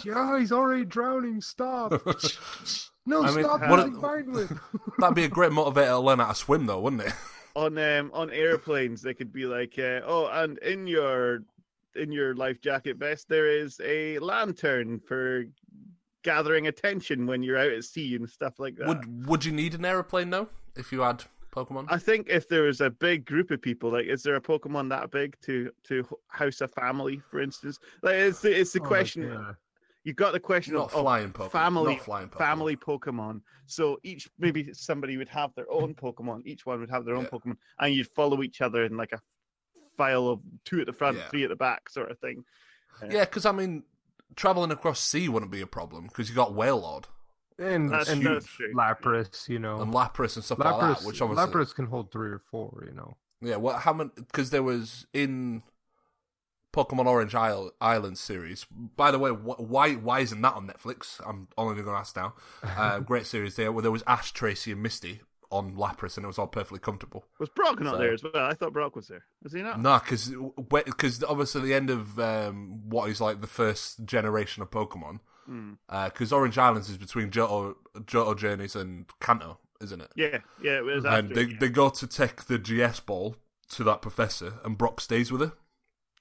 yeah, 0.04 0.38
he's 0.38 0.52
already 0.52 0.84
drowning. 0.84 1.40
Stop. 1.40 1.92
No, 3.06 3.22
I 3.24 3.34
mean, 3.34 3.44
stop 3.44 3.60
what- 3.68 3.86
using 3.86 4.00
Vine 4.00 4.32
Whip. 4.32 4.50
That'd 4.98 5.14
be 5.16 5.24
a 5.24 5.28
great 5.28 5.52
motivator 5.52 5.86
to 5.88 5.98
learn 5.98 6.18
how 6.20 6.28
to 6.28 6.34
swim, 6.34 6.66
though, 6.66 6.80
wouldn't 6.80 7.02
it? 7.02 7.12
on 7.54 7.76
um 7.76 8.10
on 8.14 8.30
airplanes 8.30 9.02
they 9.02 9.12
could 9.12 9.30
be 9.30 9.44
like 9.44 9.74
uh, 9.78 10.00
oh 10.06 10.26
and 10.32 10.56
in 10.60 10.86
your 10.86 11.40
in 11.96 12.10
your 12.12 12.34
life 12.34 12.60
jacket 12.60 12.96
vest 12.96 13.28
there 13.28 13.46
is 13.48 13.80
a 13.84 14.18
lantern 14.18 14.98
for 15.00 15.44
gathering 16.22 16.68
attention 16.68 17.26
when 17.26 17.42
you're 17.42 17.58
out 17.58 17.72
at 17.72 17.84
sea 17.84 18.14
and 18.14 18.28
stuff 18.28 18.58
like 18.58 18.76
that 18.76 18.86
Would 18.86 19.26
Would 19.26 19.44
you 19.44 19.52
need 19.52 19.74
an 19.74 19.84
aeroplane 19.84 20.30
though 20.30 20.48
if 20.76 20.92
you 20.92 21.00
had 21.00 21.24
Pokemon? 21.54 21.86
i 21.90 21.98
think 21.98 22.28
if 22.30 22.48
there 22.48 22.62
was 22.62 22.80
a 22.80 22.88
big 22.90 23.26
group 23.26 23.50
of 23.50 23.60
people 23.60 23.90
like 23.92 24.06
is 24.06 24.22
there 24.22 24.36
a 24.36 24.40
pokemon 24.40 24.88
that 24.90 25.10
big 25.10 25.36
to 25.42 25.70
to 25.84 26.06
house 26.28 26.60
a 26.62 26.68
family 26.68 27.20
for 27.30 27.40
instance 27.40 27.78
like 28.02 28.14
it's 28.14 28.40
the, 28.40 28.58
it's 28.58 28.72
the 28.72 28.80
Oh, 28.80 28.84
question 28.86 29.24
yeah. 29.24 29.52
you've 30.04 30.16
got 30.16 30.32
the 30.32 30.40
question 30.40 30.74
Not 30.74 30.84
of, 30.92 30.94
of 30.94 31.00
flying 31.02 31.30
Pokemon. 31.32 31.50
family 31.50 31.94
Not 31.96 32.04
flying 32.04 32.28
Pokemon. 32.28 32.38
family 32.38 32.76
Pokemon. 32.76 33.40
So 33.66 33.98
each 34.02 34.28
maybe 34.38 34.72
somebody 34.72 35.16
would 35.16 35.28
have 35.28 35.54
their 35.54 35.70
own 35.70 35.94
Pokemon. 35.94 36.42
Each 36.44 36.66
one 36.66 36.80
would 36.80 36.90
have 36.90 37.04
their 37.04 37.14
own 37.16 37.24
Yeah. 37.24 37.30
Pokemon, 37.38 37.56
and 37.78 37.94
you'd 37.94 38.08
follow 38.08 38.42
each 38.42 38.60
other 38.60 38.82
in 38.84 38.96
like 38.96 39.12
a 39.12 39.20
file 39.96 40.28
of 40.28 40.40
two 40.64 40.80
at 40.80 40.86
the 40.86 40.92
front, 40.92 41.18
Yeah. 41.18 41.28
three 41.28 41.44
at 41.44 41.50
the 41.50 41.56
back, 41.56 41.88
sort 41.88 42.10
of 42.10 42.18
thing. 42.18 42.44
Yeah, 43.10 43.24
because 43.24 43.46
I 43.46 43.52
mean, 43.52 43.84
traveling 44.36 44.70
across 44.70 45.00
sea 45.00 45.28
wouldn't 45.28 45.50
be 45.52 45.60
a 45.60 45.66
problem 45.66 46.04
because 46.06 46.28
you 46.28 46.34
got 46.34 46.52
Wailord 46.52 47.04
And, 47.58 47.90
That's- 47.90 48.08
and 48.08 48.24
that's. 48.24 48.46
Lapras, 48.74 49.48
you 49.48 49.58
know. 49.58 49.80
and 49.82 49.92
Lapras 49.92 50.36
and 50.36 50.44
stuff 50.44 50.58
like 50.58 50.80
that. 50.80 51.04
Which 51.06 51.20
obviously, 51.20 51.46
Lapras 51.46 51.74
can 51.74 51.86
hold 51.86 52.10
three 52.10 52.30
or 52.30 52.38
four, 52.50 52.84
you 52.86 52.94
know. 52.94 53.16
yeah. 53.40 53.56
Well, 53.56 53.78
how 53.78 53.92
many? 53.92 54.10
Because 54.16 54.50
there 54.50 54.62
was 54.62 55.06
in 55.12 55.62
Pokemon 56.72 57.06
Orange 57.06 57.34
Isle, 57.34 57.72
Island 57.80 58.16
series. 58.18 58.64
By 58.96 59.10
the 59.10 59.18
way, 59.18 59.30
wh- 59.30 59.60
why 59.60 59.92
why 59.94 60.20
isn't 60.20 60.40
that 60.40 60.54
on 60.54 60.66
Netflix? 60.66 61.20
I'm 61.26 61.48
only 61.58 61.74
going 61.74 61.86
to 61.86 61.92
ask 61.92 62.16
now. 62.16 62.34
Uh, 62.62 62.98
great 63.10 63.26
series 63.26 63.56
there 63.56 63.70
where 63.70 63.82
there 63.82 63.90
was 63.92 64.02
Ash, 64.06 64.32
Tracey, 64.32 64.72
and 64.72 64.82
Misty 64.82 65.20
on 65.52 65.76
Lapras, 65.76 66.16
and 66.16 66.24
it 66.24 66.26
was 66.26 66.38
all 66.38 66.46
perfectly 66.48 66.78
comfortable. 66.80 67.24
Was 67.38 67.48
Brock 67.50 67.78
not 67.80 67.94
So- 67.94 67.98
there 67.98 68.12
as 68.12 68.22
well? 68.24 68.32
I 68.36 68.54
thought 68.54 68.72
Brock 68.72 68.96
was 68.96 69.08
there. 69.08 69.24
Was 69.42 69.52
he 69.52 69.62
not? 69.62 69.80
No, 69.80 69.98
because 69.98 70.32
because 70.84 71.22
obviously 71.22 71.60
the 71.62 71.74
end 71.74 71.90
of 71.90 72.18
um, 72.18 72.80
what 72.88 73.08
is 73.10 73.20
like 73.20 73.40
the 73.40 73.46
first 73.46 74.04
generation 74.04 74.62
of 74.62 74.70
Pokemon. 74.70 75.20
Because 75.88 76.32
Orange 76.32 76.56
Islands 76.58 76.88
is 76.88 76.96
between 76.96 77.30
Johto, 77.30 77.74
Johto 77.98 78.36
Journeys 78.36 78.74
and 78.76 79.06
Kanto, 79.20 79.58
isn't 79.82 80.00
it? 80.00 80.10
Yeah, 80.16 80.38
yeah, 80.62 80.78
it 80.78 80.84
was. 80.84 81.04
and 81.04 81.30
after, 81.30 81.34
they, 81.34 81.42
yeah. 81.52 81.56
they 81.60 81.68
go 81.68 81.90
to 81.90 82.06
take 82.06 82.44
the 82.46 82.58
GS 82.58 83.00
ball 83.00 83.36
to 83.70 83.84
that 83.84 84.00
professor, 84.02 84.54
and 84.64 84.78
Brock 84.78 85.00
stays 85.00 85.30
with 85.30 85.40
her. 85.42 85.52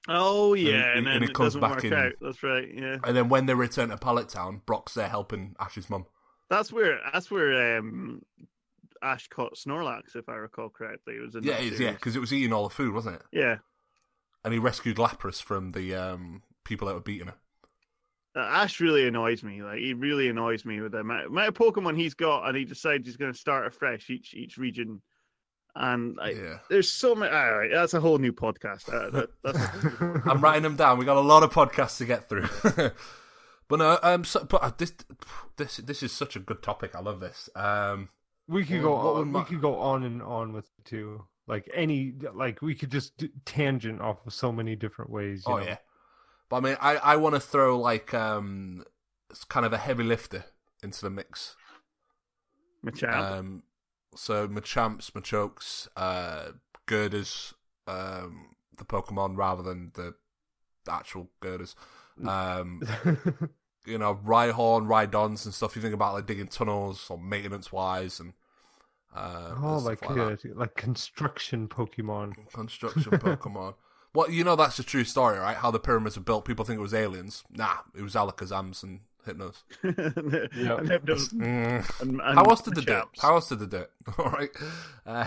Oh 0.08 0.54
yeah, 0.54 0.90
and, 0.90 0.98
and 0.98 1.06
then 1.06 1.22
he 1.22 1.28
it 1.28 1.34
comes 1.34 1.54
back 1.56 1.84
in- 1.84 1.92
out. 1.94 2.12
That's 2.20 2.42
right. 2.42 2.68
Yeah, 2.74 2.96
And 3.04 3.16
then 3.16 3.28
when 3.28 3.46
they 3.46 3.54
return 3.54 3.90
to 3.90 3.96
Pallet 3.96 4.28
Town, 4.28 4.60
Brock's 4.66 4.94
there 4.94 5.08
helping 5.08 5.54
Ash's 5.60 5.88
mum. 5.88 6.06
that's 6.50 6.72
where 6.72 6.98
that's 7.12 7.30
where 7.30 7.78
um, 7.78 8.22
Ash 9.02 9.28
caught 9.28 9.56
Snorlax, 9.56 10.14
if 10.16 10.28
I 10.28 10.34
recall 10.34 10.68
correctly. 10.70 11.14
It 11.16 11.20
was 11.22 11.34
in 11.34 11.42
Yeah, 11.44 11.58
it 11.58 11.72
is, 11.74 11.80
yeah, 11.80 11.92
because 11.92 12.14
it 12.16 12.20
was 12.20 12.32
eating 12.32 12.52
all 12.52 12.64
the 12.68 12.74
food, 12.74 12.94
wasn't 12.94 13.16
it? 13.16 13.22
yeah. 13.32 13.56
And 14.44 14.52
he 14.52 14.58
rescued 14.58 14.96
Lapras 14.96 15.40
from 15.40 15.70
the 15.70 15.94
um, 15.94 16.42
people 16.64 16.88
that 16.88 16.94
were 16.94 17.00
beating 17.00 17.28
her. 17.28 17.34
Uh, 18.34 18.40
Ash 18.40 18.80
really 18.80 19.06
annoys 19.06 19.42
me. 19.44 19.62
Like 19.62 19.78
he 19.78 19.94
really 19.94 20.28
annoys 20.28 20.64
me 20.64 20.80
with 20.80 20.92
the 20.92 20.98
amount, 20.98 21.26
amount 21.26 21.48
of 21.48 21.54
Pokemon 21.54 21.96
he's 21.96 22.14
got, 22.14 22.48
and 22.48 22.56
he 22.56 22.64
decides 22.64 23.06
he's 23.06 23.16
going 23.16 23.32
to 23.32 23.38
start 23.38 23.66
afresh 23.66 24.08
each 24.10 24.34
each 24.34 24.56
region. 24.56 25.00
And 25.76 26.16
like, 26.16 26.36
Yeah. 26.36 26.58
there's 26.70 26.90
so 26.90 27.14
many. 27.14 27.30
All 27.34 27.52
right, 27.58 27.70
that's 27.72 27.94
a 27.94 28.00
whole 28.00 28.18
new 28.18 28.32
podcast. 28.32 28.92
Uh, 28.92 29.10
that, 29.10 29.28
that's, 29.44 30.26
I'm 30.26 30.40
writing 30.40 30.62
them 30.62 30.76
down. 30.76 30.98
We 30.98 31.04
got 31.04 31.16
a 31.18 31.20
lot 31.20 31.42
of 31.44 31.52
podcasts 31.52 31.98
to 31.98 32.04
get 32.04 32.28
through. 32.28 32.48
but 33.68 33.78
no, 33.78 33.98
um, 34.02 34.24
so, 34.24 34.44
but 34.44 34.62
uh, 34.62 34.72
this 34.76 34.92
this 35.56 35.76
this 35.76 36.02
is 36.02 36.10
such 36.10 36.34
a 36.34 36.40
good 36.40 36.62
topic. 36.62 36.96
I 36.96 37.00
love 37.00 37.20
this. 37.20 37.48
Um, 37.54 38.08
We 38.48 38.64
could 38.64 38.82
go 38.82 38.94
on, 38.94 39.32
my- 39.32 39.40
we 39.40 39.44
could 39.46 39.60
go 39.60 39.78
on 39.78 40.02
and 40.02 40.22
on 40.22 40.52
with 40.52 40.66
it 40.78 40.84
too. 40.84 41.24
Like 41.46 41.68
any 41.74 42.14
like 42.34 42.62
we 42.62 42.74
could 42.74 42.90
just 42.90 43.16
d- 43.16 43.30
tangent 43.44 44.00
off 44.00 44.24
of 44.26 44.32
so 44.32 44.52
many 44.52 44.76
different 44.76 45.10
ways. 45.10 45.44
You 45.46 45.54
oh 45.54 45.56
know? 45.58 45.64
yeah, 45.64 45.76
but 46.48 46.56
I 46.56 46.60
mean, 46.60 46.76
I 46.80 46.96
I 46.96 47.16
want 47.16 47.34
to 47.34 47.40
throw 47.40 47.78
like 47.78 48.14
um, 48.14 48.84
it's 49.28 49.44
kind 49.44 49.66
of 49.66 49.72
a 49.72 49.78
heavy 49.78 50.04
lifter 50.04 50.44
into 50.82 51.00
the 51.00 51.10
mix. 51.10 51.56
Machamp. 52.84 53.14
Um, 53.14 53.62
so 54.14 54.46
Machamps, 54.46 55.10
Machokes, 55.10 55.88
uh, 55.96 56.52
Gurdurrs, 56.86 57.54
um, 57.86 58.56
the 58.78 58.84
Pokemon 58.84 59.36
rather 59.36 59.62
than 59.62 59.92
the 59.94 60.14
actual 60.88 61.30
Girders. 61.40 61.74
Um, 62.26 62.82
you 63.86 63.98
know, 63.98 64.14
Rhyhorn, 64.24 64.86
ride 64.88 65.12
Rhydons 65.12 65.44
and 65.44 65.52
stuff. 65.54 65.74
You 65.76 65.82
think 65.82 65.94
about 65.94 66.14
like 66.14 66.26
digging 66.26 66.48
tunnels 66.48 67.06
or 67.10 67.18
maintenance 67.18 67.72
wise 67.72 68.20
and 68.20 68.32
uh, 69.14 69.54
oh, 69.60 69.76
and 69.76 69.84
like 69.84 70.08
like 70.08 70.18
uh, 70.18 70.36
like 70.54 70.74
construction 70.74 71.68
Pokemon. 71.68 72.34
construction 72.52 73.12
Pokemon. 73.12 73.74
Well, 74.14 74.30
you 74.30 74.44
know 74.44 74.56
that's 74.56 74.78
a 74.78 74.82
true 74.84 75.04
story, 75.04 75.38
right? 75.38 75.56
How 75.56 75.70
the 75.70 75.80
pyramids 75.80 76.16
were 76.16 76.22
built. 76.22 76.44
People 76.44 76.64
think 76.64 76.78
it 76.78 76.82
was 76.82 76.94
aliens. 76.94 77.44
Nah, 77.50 77.76
it 77.96 78.02
was 78.02 78.14
Alakazams 78.14 78.82
and 78.82 79.00
Hypnos. 79.26 79.62
Yeah. 80.54 80.76
and 80.78 80.88
Hypnos 80.88 81.28
Mm. 81.34 82.00
and- 82.00 82.20
and 82.20 82.34
How 82.38 82.44
else 82.44 82.60
did 82.62 82.74
they 82.74 82.82
do 82.82 82.92
it? 82.98 83.04
How 83.20 83.34
else 83.34 83.48
did 83.48 83.60
they 83.60 83.66
do 83.66 83.76
it? 83.78 83.90
All 84.18 84.30
right. 84.30 84.50
Uh, 85.06 85.26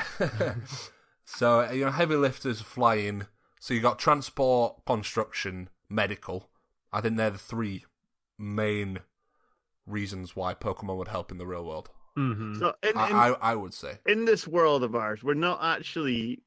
so 1.26 1.62
uh, 1.62 1.72
you 1.72 1.86
know, 1.86 1.92
heavy 1.92 2.16
lifters 2.16 2.62
flying. 2.62 3.26
So 3.60 3.74
you 3.74 3.82
got 3.82 3.98
transport, 4.00 4.86
construction, 4.86 5.70
medical. 5.90 6.50
I 6.94 7.02
think 7.02 7.18
they're 7.18 7.32
the 7.32 7.38
three 7.40 7.86
main 8.38 9.00
reasons 9.86 10.36
why 10.36 10.54
Pokemon 10.54 10.98
would 10.98 11.08
help 11.08 11.32
in 11.32 11.38
the 11.38 11.46
real 11.48 11.66
world. 11.66 11.90
hmm 12.16 12.56
So 12.60 12.74
in, 12.84 12.90
in, 12.90 12.98
I, 12.98 13.30
I 13.30 13.52
I 13.52 13.56
would 13.56 13.74
say. 13.74 14.00
in 14.06 14.26
this 14.26 14.48
world 14.48 14.84
of 14.84 14.96
ours, 14.96 15.24
we're 15.24 15.34
not 15.36 15.60
actually 15.62 16.42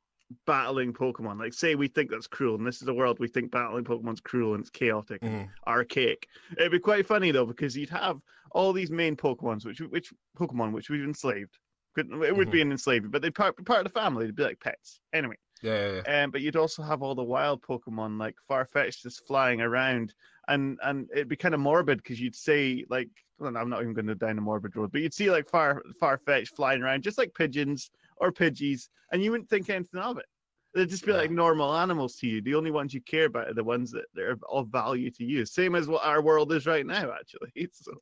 battling 0.46 0.92
Pokemon. 0.92 1.38
Like, 1.38 1.54
say 1.54 1.74
we 1.74 1.88
think 1.88 2.10
that's 2.10 2.26
cruel, 2.26 2.56
and 2.56 2.66
this 2.66 2.82
is 2.82 2.88
a 2.88 2.94
world 2.94 3.18
we 3.18 3.28
think 3.28 3.50
battling 3.50 3.84
Pokemon's 3.84 4.20
cruel 4.20 4.54
and 4.54 4.60
it's 4.60 4.70
chaotic 4.70 5.20
and 5.22 5.46
Mhm. 5.46 5.50
archaic. 5.66 6.26
It'd 6.58 6.72
be 6.72 6.78
quite 6.78 7.06
funny 7.06 7.30
though 7.30 7.46
because 7.46 7.76
you'd 7.76 7.88
have 7.90 8.20
all 8.50 8.72
these 8.72 8.90
main 8.90 9.16
Pokemons, 9.16 9.64
which 9.64 9.80
which 9.80 10.12
Pokemon 10.36 10.72
which 10.72 10.90
we've 10.90 11.04
enslaved. 11.04 11.56
Couldn't- 11.94 12.22
It 12.22 12.36
would 12.36 12.50
be 12.50 12.60
an 12.60 12.70
enslavement, 12.70 13.12
but 13.12 13.22
they'd 13.22 13.34
part, 13.34 13.56
be 13.56 13.64
part 13.64 13.84
of 13.86 13.92
the 13.92 13.98
family. 13.98 14.26
They'd 14.26 14.36
be 14.36 14.44
like 14.44 14.60
pets. 14.60 15.00
Anyway, 15.12 15.36
Yeah, 15.62 15.74
yeah, 15.92 16.02
yeah. 16.06 16.22
um, 16.24 16.30
but 16.30 16.42
you'd 16.42 16.54
also 16.56 16.82
have 16.82 17.02
all 17.02 17.14
the 17.16 17.24
wild 17.24 17.62
Pokemon 17.62 18.20
like 18.20 18.36
Farfetch'd 18.48 19.02
just 19.02 19.26
flying 19.26 19.60
around, 19.62 20.14
and 20.48 20.78
and 20.82 21.08
it'd 21.12 21.28
be 21.28 21.36
kind 21.36 21.54
of 21.54 21.60
morbid 21.60 21.98
because 21.98 22.20
you'd 22.20 22.34
say 22.34 22.84
like, 22.88 23.08
well, 23.38 23.56
I'm 23.56 23.70
not 23.70 23.82
even 23.82 23.94
going 23.94 24.06
to 24.06 24.14
down 24.14 24.36
the 24.36 24.42
morbid 24.42 24.74
road, 24.76 24.90
but 24.92 25.00
you'd 25.00 25.14
see 25.14 25.30
like 25.30 25.48
Far 25.48 25.82
Farfetch 26.02 26.48
flying 26.56 26.82
around 26.82 27.02
just 27.02 27.18
like 27.18 27.34
pigeons 27.34 27.90
or 28.16 28.32
Pidgeys, 28.32 28.88
and 29.12 29.22
you 29.22 29.30
wouldn't 29.30 29.48
think 29.48 29.70
anything 29.70 30.00
of 30.00 30.18
it. 30.18 30.26
They'd 30.74 30.88
just 30.90 31.06
be 31.06 31.12
Yeah. 31.12 31.18
like 31.18 31.30
normal 31.30 31.74
animals 31.74 32.16
to 32.16 32.26
you. 32.26 32.42
The 32.42 32.54
only 32.54 32.70
ones 32.70 32.92
you 32.92 33.00
care 33.00 33.24
about 33.26 33.48
are 33.48 33.54
the 33.54 33.64
ones 33.64 33.90
that, 33.92 34.04
that 34.14 34.22
are 34.24 34.38
of 34.50 34.68
value 34.68 35.10
to 35.12 35.24
you. 35.24 35.46
Same 35.46 35.74
as 35.74 35.88
what 35.88 36.04
our 36.04 36.20
world 36.20 36.52
is 36.52 36.66
right 36.66 36.84
now, 36.84 37.12
actually. 37.12 37.50
So 37.72 37.92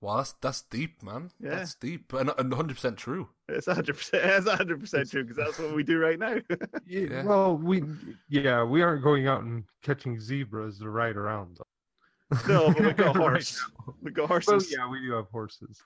Well, 0.00 0.16
that's 0.18 0.32
that's 0.40 0.62
deep, 0.62 1.02
man. 1.02 1.30
Yeah. 1.40 1.56
That's 1.56 1.74
deep 1.74 2.12
and 2.12 2.30
and 2.38 2.50
100 2.50 2.74
percent 2.74 2.96
true. 2.96 3.28
It's 3.48 3.66
hundred 3.66 3.96
percent. 3.96 4.24
It's 4.24 4.48
hundred 4.48 4.78
percent 4.80 5.10
true 5.10 5.22
because 5.24 5.36
that's 5.36 5.58
what 5.58 5.74
we 5.74 5.82
do 5.82 5.98
right 5.98 6.18
now. 6.18 6.36
Yeah, 6.86 7.00
Yeah. 7.10 7.22
Well, 7.24 7.56
we 7.56 7.82
yeah 8.28 8.62
we 8.62 8.82
aren't 8.82 9.02
going 9.02 9.26
out 9.26 9.42
and 9.42 9.64
catching 9.82 10.20
zebras 10.20 10.78
to 10.78 10.88
ride 10.90 11.16
around. 11.16 11.58
Though. 11.58 12.38
no, 12.48 12.72
but 12.72 12.82
we 12.84 12.92
got 12.92 13.16
a 13.16 13.18
Right 13.18 13.56
we 14.02 14.10
got 14.12 14.22
Well, 14.28 14.40
horses 14.40 14.70
yeah, 14.70 14.88
we 14.88 15.00
do 15.00 15.12
have 15.14 15.26
horses, 15.32 15.82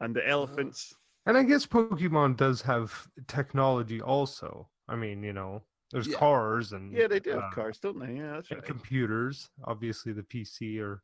and 0.00 0.14
the 0.14 0.28
elephants. 0.28 0.94
and 1.26 1.36
I 1.38 1.42
guess 1.44 1.64
Pokemon 1.66 2.36
does 2.36 2.60
have 2.62 3.08
technology 3.28 4.00
also. 4.02 4.68
I 4.88 4.96
mean, 4.96 5.22
you 5.22 5.32
know, 5.32 5.62
there's 5.92 6.08
Yeah. 6.08 6.18
cars 6.18 6.72
and 6.72 6.92
Yeah, 6.92 7.06
they 7.06 7.20
do 7.20 7.30
have 7.30 7.44
uh, 7.44 7.50
cars, 7.52 7.78
don't 7.78 7.98
they? 7.98 8.16
Yeah, 8.16 8.32
that's 8.32 8.50
and 8.50 8.58
right. 8.58 8.66
computers. 8.66 9.48
Obviously, 9.64 10.12
the 10.12 10.22
PC 10.24 10.78
or 10.80 11.02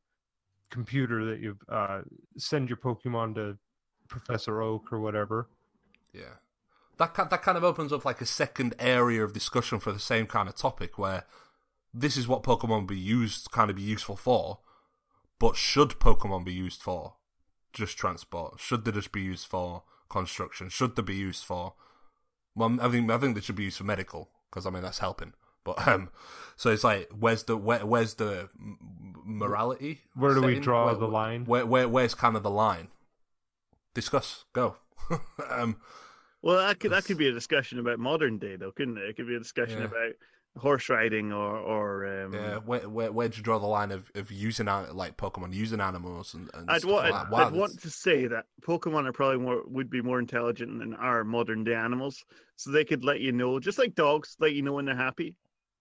computer 0.70 1.24
that 1.24 1.40
you 1.40 1.56
uh, 1.68 2.02
send 2.36 2.68
your 2.68 2.78
Pokemon 2.78 3.34
to 3.34 3.58
Professor 4.08 4.62
Oak 4.62 4.92
or 4.92 5.00
whatever. 5.00 5.48
Yeah, 6.12 6.38
that 6.98 7.14
ki- 7.14 7.22
that 7.30 7.42
kind 7.42 7.58
of 7.58 7.64
opens 7.64 7.92
up 7.92 8.04
like 8.04 8.20
a 8.20 8.26
second 8.26 8.74
area 8.78 9.22
of 9.24 9.32
discussion 9.32 9.80
for 9.80 9.92
the 9.92 9.98
same 9.98 10.26
kind 10.26 10.48
of 10.48 10.56
topic 10.56 10.98
where 10.98 11.24
this 11.92 12.16
is 12.16 12.28
what 12.28 12.42
Pokemon 12.42 12.86
be 12.86 12.98
used 12.98 13.50
kind 13.50 13.70
of 13.70 13.76
be 13.76 13.82
useful 13.82 14.16
for, 14.16 14.60
but 15.38 15.56
should 15.56 15.90
Pokemon 15.90 16.44
be 16.44 16.52
used 16.52 16.80
for 16.80 17.14
just 17.72 17.96
transport? 17.96 18.60
Should 18.60 18.84
they 18.84 18.92
just 18.92 19.12
be 19.12 19.22
used 19.22 19.46
for 19.46 19.84
construction? 20.08 20.68
Should 20.68 20.96
they 20.96 21.02
be 21.02 21.16
used 21.16 21.44
for? 21.44 21.74
Well, 22.54 22.78
I 22.80 22.88
think 22.88 23.10
I 23.10 23.18
think 23.18 23.34
they 23.34 23.40
should 23.40 23.56
be 23.56 23.64
used 23.64 23.78
for 23.78 23.84
medical 23.84 24.30
because 24.50 24.66
I 24.66 24.70
mean 24.70 24.82
that's 24.82 24.98
helping. 24.98 25.34
But 25.76 25.88
um, 25.88 26.10
so 26.56 26.70
it's 26.70 26.84
like 26.84 27.08
where's 27.18 27.44
the 27.44 27.56
where, 27.56 27.84
where's 27.86 28.14
the 28.14 28.48
morality? 29.24 30.00
Where 30.14 30.34
do 30.34 30.42
we 30.42 30.58
draw 30.58 30.86
Where- 30.86 30.94
the 30.94 31.08
line? 31.08 31.44
Where 31.46 31.66
where 31.66 31.88
where's 31.88 32.14
kind 32.14 32.36
of 32.36 32.42
the 32.42 32.50
line? 32.50 32.88
Discuss. 33.94 34.44
Go. 34.52 34.76
um, 35.50 35.76
Well, 36.42 36.56
that 36.66 36.78
could 36.80 36.92
that 36.92 37.04
could 37.04 37.18
be 37.18 37.28
a 37.28 37.32
discussion 37.32 37.78
about 37.78 37.98
modern 37.98 38.38
day, 38.38 38.56
though, 38.56 38.72
couldn't 38.72 38.98
it? 38.98 39.04
It 39.04 39.16
could 39.16 39.26
be 39.26 39.34
a 39.36 39.38
discussion 39.40 39.78
Yeah. 39.78 39.84
about 39.86 40.12
horse 40.58 40.88
riding 40.88 41.32
or 41.32 41.56
or 41.56 42.24
um, 42.24 42.34
Yeah, 42.34 42.56
where 42.58 42.88
where 42.88 43.12
where'd 43.12 43.36
you 43.36 43.42
draw 43.42 43.58
the 43.58 43.66
line 43.66 43.90
of, 43.92 44.10
of 44.14 44.30
using 44.32 44.68
an- 44.68 44.94
like 44.96 45.16
Pokemon 45.16 45.52
using 45.52 45.80
animals 45.80 46.34
and, 46.34 46.50
and 46.54 46.70
I'd 46.70 46.84
want 46.84 47.10
like 47.10 47.14
I'd. 47.26 47.30
Wow, 47.30 47.46
I'd 47.46 47.52
want 47.52 47.80
to 47.80 47.90
say 47.90 48.26
that 48.26 48.46
Pokemon 48.62 49.06
are 49.06 49.12
probably 49.12 49.38
more 49.38 49.62
would 49.66 49.90
be 49.90 50.02
more 50.02 50.18
intelligent 50.18 50.78
than 50.78 50.94
our 50.94 51.24
modern 51.24 51.64
day 51.64 51.74
animals, 51.74 52.24
so 52.56 52.70
they 52.70 52.84
could 52.84 53.04
let 53.04 53.20
you 53.20 53.32
know, 53.32 53.58
just 53.60 53.78
like 53.78 53.94
dogs, 53.94 54.36
let 54.40 54.52
you 54.54 54.62
know 54.62 54.72
when 54.72 54.84
they're 54.86 54.96
happy, 54.96 55.34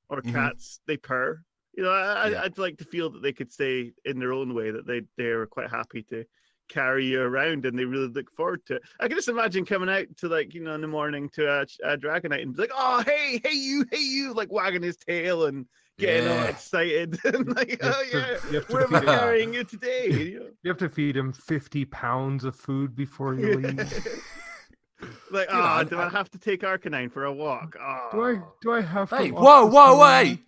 or 0.09 0.21
Mhm. 0.21 0.33
cats 0.33 0.79
they 0.87 0.97
purr. 0.97 1.41
You 1.73 1.83
know, 1.83 1.91
I, 1.91 2.29
Yeah. 2.29 2.41
I 2.41 2.45
I'd 2.45 2.57
like 2.57 2.77
to 2.79 2.85
feel 2.85 3.09
that 3.11 3.21
they 3.21 3.31
could 3.33 3.51
say 3.51 3.93
in 4.05 4.19
their 4.19 4.33
own 4.33 4.53
way 4.53 4.71
that 4.71 4.85
they 4.87 5.03
they're 5.17 5.45
quite 5.45 5.69
happy 5.69 6.03
to 6.03 6.25
carry 6.67 7.05
you 7.05 7.19
around 7.21 7.65
and 7.65 7.77
they 7.77 7.85
really 7.85 8.09
look 8.09 8.29
forward 8.31 8.63
to 8.67 8.75
it. 8.75 8.83
I 8.99 9.07
can 9.07 9.17
just 9.17 9.27
imagine 9.27 9.65
coming 9.65 9.89
out 9.89 10.05
to 10.17 10.27
like 10.27 10.53
you 10.53 10.61
know 10.61 10.73
in 10.75 10.81
the 10.81 10.87
morning 10.87 11.29
to 11.33 11.47
a, 11.47 11.61
a 11.83 11.97
Dragonite 11.97 12.43
and 12.43 12.55
be 12.55 12.61
like, 12.63 12.71
oh 12.75 13.01
hey 13.05 13.39
hey 13.43 13.53
you 13.53 13.85
hey 13.91 14.01
you 14.01 14.33
like 14.33 14.51
wagging 14.51 14.83
his 14.83 14.97
tail 14.97 15.45
and 15.45 15.65
getting 15.97 16.29
all 16.29 16.45
excited 16.45 17.17
and 17.25 17.55
like 17.55 17.77
oh 17.81 18.03
yeah 18.11 18.37
to 18.61 18.65
where 18.73 18.83
am 18.83 18.95
I 18.95 18.99
carrying 19.01 19.53
you 19.53 19.63
today? 19.63 20.07
You 20.11 20.39
know? 20.39 20.45
You 20.63 20.69
have 20.69 20.77
to 20.79 20.89
feed 20.89 21.15
him 21.15 21.31
50 21.31 21.85
pounds 21.85 22.43
of 22.43 22.53
food 22.55 22.93
before 22.95 23.33
you 23.33 23.55
leave. 23.57 23.79
like, 25.31 25.49
You 25.49 25.55
oh, 25.57 25.77
and- 25.79 25.89
do 25.89 25.99
I 25.99 26.09
have 26.09 26.29
to 26.31 26.37
take 26.37 26.61
Arcanine 26.61 27.11
for 27.11 27.25
a 27.25 27.33
walk? 27.33 27.75
Oh. 27.79 28.09
Do 28.11 28.23
I 28.23 28.41
do 28.61 28.71
I 28.71 28.81
have 28.81 29.09
to 29.09 29.17
Hey, 29.17 29.31
walk 29.31 29.43
whoa, 29.43 29.65
whoa, 29.67 29.97
long? 29.97 29.99
wait! 29.99 30.39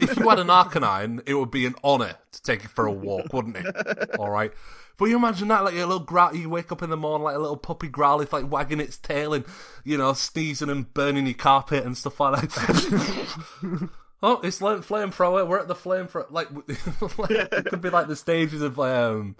if 0.00 0.16
you 0.18 0.28
had 0.28 0.38
an 0.38 0.48
Arcanine, 0.48 1.20
it 1.26 1.34
would 1.34 1.50
be 1.50 1.66
an 1.66 1.74
honor 1.84 2.14
to 2.32 2.42
take 2.42 2.64
it 2.64 2.70
for 2.70 2.86
a 2.86 2.92
walk, 2.92 3.32
wouldn't 3.32 3.56
it? 3.56 3.66
All 4.18 4.30
right. 4.30 4.52
But 4.98 5.06
you 5.06 5.16
imagine 5.16 5.48
that, 5.48 5.64
like 5.64 5.72
a 5.74 5.78
little 5.78 5.98
growl, 6.00 6.34
you 6.36 6.50
wake 6.50 6.70
up 6.70 6.82
in 6.82 6.90
the 6.90 6.96
morning 6.96 7.24
like 7.24 7.34
a 7.34 7.38
little 7.38 7.56
puppy 7.56 7.88
growl, 7.88 8.20
it's 8.20 8.34
like 8.34 8.50
wagging 8.50 8.80
its 8.80 8.98
tail 8.98 9.32
and, 9.32 9.46
you 9.82 9.96
know, 9.96 10.12
sneezing 10.12 10.68
and 10.68 10.92
burning 10.92 11.24
your 11.24 11.34
carpet 11.34 11.86
and 11.86 11.96
stuff 11.96 12.20
like 12.20 12.50
that. 12.52 13.38
oh, 14.22 14.40
it's 14.42 14.60
like 14.60 14.78
flamethrower. 14.80 15.46
We're 15.46 15.58
at 15.58 15.68
the 15.68 15.74
flamethrower. 15.74 16.26
Like, 16.30 16.48
like, 16.52 17.30
it 17.30 17.64
could 17.66 17.80
be 17.80 17.88
like 17.88 18.08
the 18.08 18.16
stages 18.16 18.60
of 18.60 18.78
um, 18.78 19.36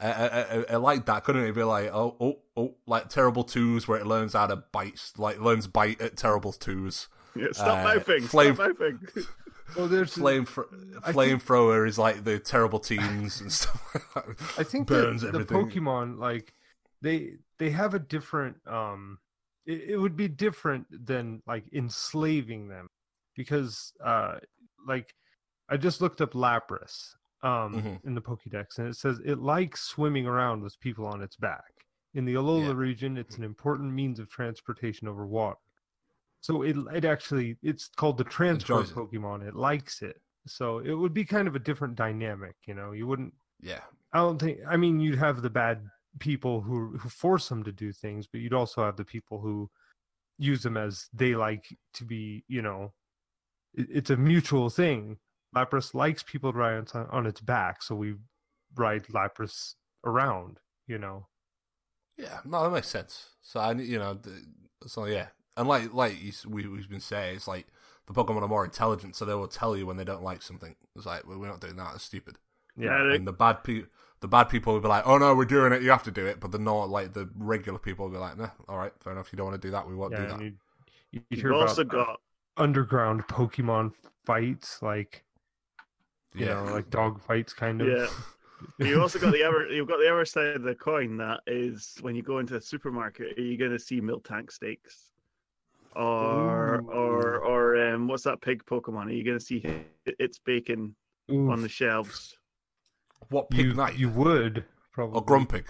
uh, 0.00 0.04
uh, 0.06 0.62
uh, 0.74 0.78
like 0.78 1.06
that, 1.06 1.24
couldn't 1.24 1.44
it? 1.44 1.52
Be 1.54 1.62
like, 1.62 1.90
oh, 1.92 2.16
oh, 2.20 2.38
oh, 2.56 2.74
like 2.86 3.08
terrible 3.08 3.44
twos 3.44 3.88
where 3.88 3.98
it 3.98 4.06
learns 4.06 4.34
how 4.34 4.46
to 4.46 4.56
bite, 4.56 5.00
like 5.16 5.40
learns 5.40 5.66
bite 5.66 6.00
at 6.00 6.16
terrible 6.16 6.52
twos. 6.52 7.08
Yeah, 7.34 7.46
stop 7.52 7.78
uh, 7.86 7.94
mouthing. 7.94 8.22
flame- 8.22 8.54
Stop 8.54 8.68
mouthing. 8.80 9.00
Well, 9.76 9.88
there's 9.88 10.12
Flame 10.12 10.46
I 11.04 11.12
think- 11.12 11.42
is 11.88 11.98
like 11.98 12.22
the 12.22 12.38
terrible 12.38 12.78
teens 12.78 13.40
and 13.40 13.52
stuff 13.60 13.82
like 14.14 14.14
that. 14.38 14.58
I 14.58 14.62
think 14.62 14.86
burns 14.86 15.22
that 15.22 15.32
the 15.32 15.40
everything. 15.40 15.82
Pokemon 15.82 16.18
like 16.20 16.54
they 17.02 17.32
they 17.58 17.70
have 17.70 17.92
a 17.92 17.98
different 17.98 18.58
um 18.68 19.18
it, 19.66 19.82
it 19.90 19.96
would 19.96 20.16
be 20.16 20.28
different 20.28 20.86
than 20.90 21.42
like 21.48 21.64
enslaving 21.74 22.68
them 22.68 22.86
because 23.34 23.92
uh 24.02 24.36
like 24.86 25.12
I 25.68 25.76
just 25.76 26.00
looked 26.00 26.20
up 26.20 26.32
Lapras 26.34 27.14
um 27.42 27.72
Mhm. 27.72 28.00
in 28.04 28.14
the 28.14 28.22
Pokédex 28.22 28.78
and 28.78 28.88
it 28.88 28.96
says 28.96 29.20
it 29.24 29.38
likes 29.38 29.82
swimming 29.82 30.26
around 30.26 30.62
with 30.62 30.78
people 30.80 31.06
on 31.06 31.22
its 31.22 31.36
back. 31.36 31.72
In 32.14 32.24
the 32.24 32.34
Alola 32.34 32.68
Yeah. 32.68 32.74
region, 32.76 33.18
it's 33.18 33.36
an 33.38 33.44
important 33.44 33.92
means 33.92 34.18
of 34.18 34.28
transportation 34.30 35.08
over 35.08 35.26
water. 35.26 35.58
So 36.40 36.62
it 36.62 36.76
it 36.94 37.04
actually 37.04 37.58
it's 37.62 37.88
called 37.88 38.18
the 38.18 38.24
transport 38.24 38.88
Enjoys 38.88 38.92
it. 38.92 38.96
Pokemon. 38.96 39.46
It 39.46 39.54
likes 39.54 40.02
it. 40.02 40.22
So 40.46 40.78
it 40.80 40.94
would 40.94 41.14
be 41.14 41.24
kind 41.24 41.48
of 41.48 41.56
a 41.56 41.60
different 41.60 41.96
dynamic, 41.96 42.56
you 42.66 42.74
know. 42.74 42.92
You 42.92 43.06
wouldn't 43.06 43.34
Yeah, 43.60 43.84
I 44.12 44.18
don't 44.18 44.38
think. 44.40 44.60
I 44.68 44.76
mean, 44.76 45.00
you'd 45.00 45.18
have 45.18 45.42
the 45.42 45.50
bad 45.50 45.90
people 46.20 46.62
who 46.62 46.98
who 46.98 47.08
force 47.10 47.48
them 47.48 47.64
to 47.64 47.72
do 47.72 47.92
things, 47.92 48.26
but 48.28 48.40
you'd 48.40 48.54
also 48.54 48.84
have 48.84 48.96
the 48.96 49.04
people 49.04 49.40
who 49.40 49.70
use 50.38 50.62
them 50.62 50.76
as 50.76 51.08
they 51.12 51.34
like 51.36 51.66
to 51.94 52.04
be. 52.06 52.44
You 52.48 52.62
know, 52.62 52.94
it, 53.74 53.88
it's 53.90 54.10
a 54.10 54.16
mutual 54.16 54.70
thing. 54.70 55.18
Lapras 55.56 55.94
likes 55.94 56.22
people 56.22 56.52
to 56.52 56.58
ride 56.58 56.88
on, 56.94 57.06
on 57.10 57.26
its 57.26 57.40
back, 57.40 57.82
so 57.82 57.94
we 57.94 58.14
ride 58.74 59.04
Lapras 59.04 59.74
around. 60.04 60.58
You 60.86 60.98
know, 60.98 61.26
yeah, 62.16 62.40
no, 62.44 62.62
that 62.62 62.70
makes 62.70 62.88
sense. 62.88 63.30
So 63.42 63.60
I, 63.60 63.72
you 63.72 63.98
know, 63.98 64.18
so 64.86 65.06
yeah, 65.06 65.28
and 65.56 65.66
like 65.66 65.92
like 65.92 66.12
he's, 66.12 66.46
we 66.46 66.66
we've 66.66 66.88
been 66.88 67.00
saying, 67.00 67.36
it's 67.36 67.48
like 67.48 67.66
the 68.06 68.12
Pokemon 68.12 68.42
are 68.42 68.48
more 68.48 68.64
intelligent, 68.64 69.16
so 69.16 69.24
they 69.24 69.34
will 69.34 69.48
tell 69.48 69.76
you 69.76 69.86
when 69.86 69.96
they 69.96 70.04
don't 70.04 70.22
like 70.22 70.42
something. 70.42 70.76
It's 70.94 71.06
like 71.06 71.26
well, 71.26 71.38
we're 71.38 71.48
not 71.48 71.60
doing 71.60 71.76
that. 71.76 71.94
It's 71.94 72.04
stupid. 72.04 72.36
yeah. 72.76 73.02
Yeah, 73.02 73.14
And 73.14 73.26
the 73.26 73.32
bad 73.32 73.64
people. 73.64 73.88
The 74.20 74.28
bad 74.28 74.44
people 74.48 74.72
will 74.72 74.80
be 74.80 74.88
like, 74.88 75.06
"Oh 75.06 75.18
no, 75.18 75.34
we're 75.34 75.44
doing 75.44 75.74
it. 75.74 75.82
You 75.82 75.90
have 75.90 76.02
to 76.04 76.10
do 76.10 76.24
it." 76.24 76.40
But 76.40 76.50
the 76.50 76.58
not 76.58 76.88
like 76.88 77.12
the 77.12 77.28
regular 77.36 77.78
people 77.78 78.06
will 78.06 78.12
be 78.12 78.18
like, 78.18 78.38
"Nah, 78.38 78.48
all 78.66 78.78
right, 78.78 78.92
fair 79.00 79.12
enough. 79.12 79.30
You 79.30 79.36
don't 79.36 79.48
want 79.48 79.60
to 79.60 79.68
do 79.68 79.72
that. 79.72 79.86
We 79.86 79.94
won't 79.94 80.12
yeah, 80.12 80.22
do 80.22 80.26
that." 80.28 80.40
you, 80.40 80.52
you, 81.12 81.20
you 81.20 81.20
You've 81.28 81.40
hear 81.42 81.52
also 81.52 81.84
got 81.84 82.20
underground 82.56 83.28
Pokemon 83.28 83.92
fights, 84.24 84.80
like 84.80 85.25
you 86.36 86.46
yeah, 86.46 86.54
know, 86.64 86.72
like 86.72 86.90
dog 86.90 87.20
fights, 87.22 87.52
kind 87.52 87.80
of. 87.80 87.88
yeah. 87.88 88.06
You 88.78 89.02
also 89.02 89.18
got 89.18 89.32
the 89.32 89.42
other 89.44 89.68
you've 89.68 89.86
got 89.86 89.98
the 89.98 90.10
other 90.10 90.24
side 90.24 90.56
of 90.56 90.62
the 90.62 90.74
coin 90.74 91.18
that 91.18 91.40
is 91.46 91.98
when 92.00 92.14
you 92.14 92.22
go 92.22 92.38
into 92.38 92.56
a 92.56 92.60
supermarket, 92.60 93.38
are 93.38 93.42
you 93.42 93.58
gonna 93.58 93.78
see 93.78 94.00
Miltank 94.00 94.50
steaks? 94.50 95.10
Or 95.94 96.80
or 96.88 97.38
or 97.40 97.88
um 97.92 98.08
what's 98.08 98.22
that 98.24 98.40
pig 98.40 98.64
Pokemon? 98.64 99.06
Are 99.06 99.10
you 99.10 99.24
gonna 99.24 99.38
see 99.40 99.62
its 100.06 100.38
bacon 100.38 100.94
Oof. 101.30 101.50
on 101.50 101.60
the 101.60 101.68
shelves? 101.68 102.38
what 103.28 103.50
pig 103.50 103.66
you, 103.66 103.74
night 103.74 103.98
you 103.98 104.08
would 104.10 104.64
probably 104.92 105.18
or 105.18 105.24
Grumpig? 105.24 105.66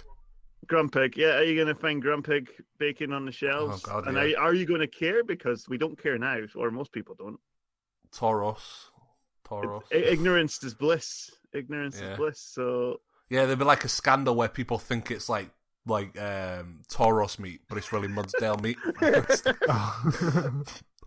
Grumpig, 0.66 1.16
yeah, 1.16 1.37
are 1.38 1.44
you 1.44 1.55
going 1.55 1.68
to 1.68 1.81
find 1.81 2.02
Grumpig 2.02 2.48
bacon 2.79 3.12
on 3.12 3.24
the 3.24 3.31
shelves? 3.33 3.85
Oh, 3.87 3.92
God, 3.92 4.07
and 4.09 4.16
yeah. 4.16 4.22
are, 4.22 4.26
you- 4.26 4.37
are 4.37 4.55
you 4.55 4.66
going 4.66 4.81
to 4.81 4.87
care? 4.88 5.22
Because 5.22 5.68
we 5.68 5.79
don't 5.79 6.00
care 6.00 6.18
now, 6.18 6.38
or 6.57 6.70
most 6.70 6.92
people 6.92 7.14
don't. 7.14 7.38
Tauros, 8.12 8.87
Tauros. 9.48 9.82
I- 9.92 9.96
ignorance 9.96 10.62
is 10.64 10.74
bliss. 10.74 11.30
Ignorance 11.52 12.00
Yeah. 12.00 12.12
is 12.12 12.16
bliss. 12.18 12.40
So 12.40 13.00
Yeah, 13.30 13.46
there'd 13.46 13.59
be 13.59 13.64
like 13.64 13.85
a 13.85 13.88
scandal 13.88 14.35
where 14.35 14.48
people 14.48 14.78
think 14.78 15.11
it's 15.11 15.28
like 15.28 15.50
like 15.87 16.20
um 16.20 16.80
Tauros 16.90 17.38
meat, 17.38 17.61
but 17.68 17.78
it's 17.78 17.92
really 17.92 18.09
Mudsdale 18.09 18.61
meat. 18.61 18.76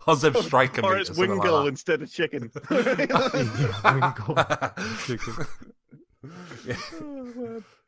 Ozeb 0.06 0.36
Striker 0.42 0.80
or 0.82 0.94
meat. 0.94 1.00
it's 1.02 1.10
or 1.10 1.14
something 1.14 1.38
Wingull 1.40 1.60
like 1.60 1.68
instead 1.68 2.00
of 2.02 2.10
chicken. 2.10 2.48
Wingull 2.70 4.46
chicken. 5.06 5.46
Yeah. 6.66 6.76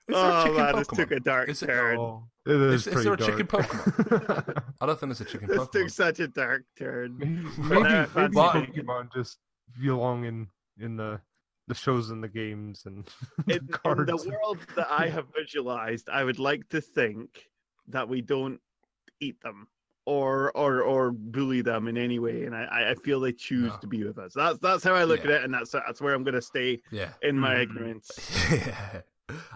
Is 0.08 0.16
oh 0.16 0.42
chicken 0.44 0.56
man, 0.58 0.76
this 0.76 0.86
took 0.88 1.10
a 1.12 1.20
dark 1.20 1.48
Is 1.48 1.62
it- 1.62 1.66
turn. 1.66 1.96
Oh, 1.98 2.24
it 2.44 2.52
is, 2.60 2.86
Is- 2.86 2.94
is 2.96 3.04
there 3.04 3.12
a 3.12 3.16
pretty 3.16 3.32
chicken 3.32 3.46
dark. 3.46 4.64
I 4.80 4.86
don't 4.86 4.98
think 4.98 5.10
there's 5.10 5.20
a 5.20 5.24
chicken 5.24 5.48
This 5.48 5.68
took 5.68 5.88
such 5.90 6.18
a 6.20 6.28
dark 6.28 6.64
turn. 6.76 7.16
maybe 7.18 7.48
maybe, 7.58 7.88
uh, 7.88 8.06
maybe. 8.14 8.34
Pokemon 8.36 9.12
just 9.14 9.38
belong 9.80 10.24
in 10.24 10.48
in 10.78 10.96
the 10.96 11.20
the 11.68 11.74
shows 11.74 12.10
and 12.10 12.22
the 12.22 12.28
games 12.28 12.82
and 12.86 13.08
the 13.46 13.54
in, 13.56 13.58
in 13.98 14.06
the 14.06 14.30
world 14.42 14.58
that 14.76 14.88
I 14.90 15.08
have 15.08 15.26
visualized, 15.36 16.08
I 16.08 16.24
would 16.24 16.38
like 16.38 16.68
to 16.70 16.80
think 16.80 17.48
that 17.88 18.08
we 18.08 18.20
don't 18.20 18.60
eat 19.20 19.40
them 19.42 19.68
or 20.04 20.50
or 20.56 20.82
or 20.82 21.12
bully 21.12 21.62
them 21.62 21.86
in 21.86 21.96
any 21.96 22.18
way, 22.18 22.44
and 22.44 22.54
I 22.56 22.90
I 22.90 22.94
feel 22.96 23.20
they 23.20 23.32
choose 23.32 23.70
No. 23.72 23.78
to 23.78 23.86
be 23.86 24.02
with 24.04 24.18
us. 24.18 24.32
That's 24.34 24.58
that's 24.58 24.82
how 24.82 24.94
I 24.94 25.04
look 25.04 25.20
Yeah. 25.24 25.30
at 25.30 25.30
it, 25.36 25.44
and 25.44 25.54
that's 25.54 25.70
that's 25.70 26.00
where 26.00 26.14
I'm 26.14 26.24
gonna 26.24 26.42
stay 26.42 26.80
Yeah. 26.90 27.10
in 27.22 27.38
my 27.38 27.54
Mhm. 27.54 27.62
ignorance. 27.62 28.10
yeah. 28.50 29.02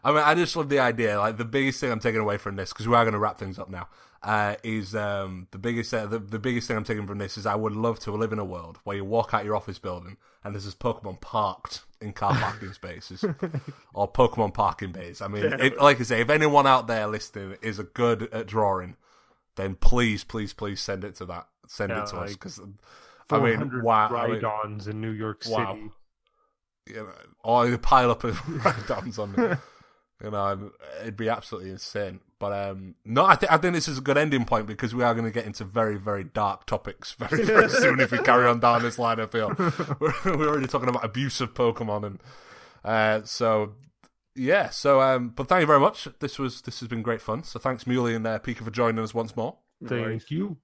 I 0.05 0.11
mean, 0.13 0.23
I 0.25 0.35
just 0.37 0.55
love 0.57 0.69
the 0.69 0.79
idea. 0.79 1.19
Like 1.19 1.37
the 1.37 1.45
biggest 1.45 1.81
thing 1.81 1.91
I'm 1.91 1.99
taking 2.01 2.21
away 2.21 2.39
from 2.39 2.55
this, 2.57 2.73
because 2.73 2.87
we 2.89 2.95
are 2.95 3.05
going 3.05 3.13
to 3.13 3.19
wrap 3.19 3.37
things 3.37 3.59
up 3.59 3.69
now, 3.69 3.89
uh, 4.27 4.57
is 4.65 4.95
um, 4.97 5.47
the 5.53 5.59
biggest 5.59 5.95
uh, 5.95 6.05
the, 6.05 6.19
the 6.19 6.39
biggest 6.41 6.67
thing 6.67 6.77
I'm 6.77 6.83
taking 6.85 7.07
from 7.07 7.19
this 7.19 7.39
is 7.39 7.47
I 7.47 7.55
would 7.55 7.73
love 7.73 8.01
to 8.01 8.11
live 8.11 8.33
in 8.33 8.41
a 8.41 8.45
world 8.45 8.81
where 8.83 8.97
you 8.97 9.05
walk 9.05 9.33
out 9.33 9.45
your 9.45 9.55
office 9.55 9.79
building 9.79 10.17
and 10.43 10.53
there's 10.53 10.65
this 10.65 10.75
Pokemon 10.75 11.21
parked 11.21 11.83
in 12.01 12.13
car 12.13 12.35
parking 12.41 12.73
spaces 12.73 13.25
or 13.95 14.11
Pokemon 14.11 14.53
parking 14.53 14.91
bays. 14.91 15.23
I 15.23 15.29
mean, 15.29 15.45
it, 15.45 15.81
like 15.81 16.01
I 16.01 16.03
say, 16.03 16.21
if 16.21 16.29
anyone 16.29 16.67
out 16.67 16.89
there 16.89 17.07
listening 17.07 17.57
is 17.63 17.79
a 17.79 17.85
good 17.85 18.29
at 18.33 18.47
drawing, 18.49 18.97
then 19.55 19.77
please, 19.77 20.25
please, 20.25 20.53
please 20.53 20.81
send 20.81 21.05
it 21.05 21.15
to 21.17 21.25
that. 21.27 21.47
Send 21.69 21.91
Yeah, 21.91 22.03
it 22.03 22.09
to 22.09 22.17
us 22.17 22.33
because 22.33 22.59
I 22.59 23.39
mean, 23.39 23.59
400 23.59 23.85
wow, 23.85 24.09
I 24.15 24.27
mean- 24.29 24.41
Rhydons 24.41 24.89
in 24.89 25.01
New 25.01 25.13
York 25.13 25.45
City. 25.45 25.55
Wow. 25.57 25.79
you 26.87 26.95
know, 26.97 27.09
or 27.45 27.69
the 27.69 27.79
pile 27.79 28.11
up 28.11 28.25
of 28.25 28.37
Rhydons 28.41 29.21
on. 29.21 29.59
You 30.23 30.31
know, 30.31 30.73
it'd 31.03 31.17
be 31.17 31.29
absolutely 31.29 31.71
insane. 31.71 32.21
But 32.39 32.53
um, 32.53 32.95
no, 33.05 33.25
I 33.25 33.35
think 33.35 33.53
I 33.53 33.57
think 33.57 33.75
this 33.75 33.89
is 33.89 33.99
a 33.99 34.03
good 34.03 34.19
ending 34.19 34.45
point 34.45 34.67
because 34.67 34.95
we 34.95 35.03
are 35.03 35.15
going 35.15 35.25
to 35.25 35.31
get 35.31 35.47
into 35.47 35.65
very 35.65 35.97
very 35.97 36.25
dark 36.25 36.67
topics 36.67 37.13
very 37.19 37.45
very 37.45 37.69
soon 37.69 38.01
if 38.01 38.11
we 38.13 38.19
carry 38.19 38.47
on 38.47 38.61
down 38.61 38.83
this 38.83 38.99
line. 38.99 39.21
I 39.21 39.27
feel 39.27 39.55
we're, 40.01 40.13
we're 40.25 40.49
already 40.49 40.67
talking 40.67 40.89
about 40.89 41.05
abuse 41.05 41.41
of 41.41 41.55
Pokemon 41.55 42.07
and 42.07 42.23
uh, 42.85 43.25
so 43.25 43.75
yeah. 44.35 44.71
So 44.71 45.01
um, 45.01 45.31
but 45.31 45.49
thank 45.49 45.61
you 45.63 45.67
very 45.67 45.81
much. 45.81 46.09
This 46.21 46.39
was 46.39 46.63
this 46.63 46.81
has 46.81 46.89
been 46.89 47.03
great 47.03 47.23
fun. 47.23 47.43
So 47.43 47.59
thanks 47.59 47.87
Muley 47.87 48.15
and 48.15 48.27
uh, 48.27 48.39
Pika 48.39 48.65
for 48.65 48.71
joining 48.71 49.03
us 49.03 49.15
once 49.15 49.37
more. 49.37 49.59
No 49.81 49.89
worries. 49.97 50.23
Thank 50.23 50.31
you. 50.31 50.59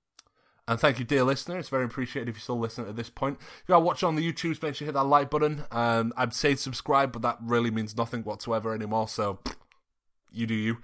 And 0.69 0.79
thank 0.79 0.99
you, 0.99 1.05
dear 1.05 1.25
listener. 1.25 1.59
It's 1.59 1.69
very 1.69 1.85
appreciated 1.85 2.29
if 2.29 2.37
you're 2.37 2.41
still 2.43 2.59
listening 2.59 2.89
at 2.89 2.97
this 2.97 3.11
point. 3.11 3.39
If 3.41 3.69
you 3.69 3.75
are 3.75 3.81
watching 3.81 4.07
on 4.07 4.15
the 4.15 4.33
YouTubes, 4.33 4.63
make 4.63 4.77
sure 4.77 4.85
you 4.85 4.87
hit 4.87 4.95
that 4.95 5.05
like 5.05 5.29
button. 5.29 5.65
Um, 5.73 6.13
I'd 6.17 6.33
say 6.33 6.55
subscribe, 6.55 7.13
but 7.13 7.23
that 7.23 7.39
really 7.43 7.71
means 7.71 7.97
nothing 7.97 8.23
whatsoever 8.23 8.73
anymore. 8.73 9.09
So 9.09 9.41
you 10.31 10.47
do 10.47 10.55
you. 10.55 10.79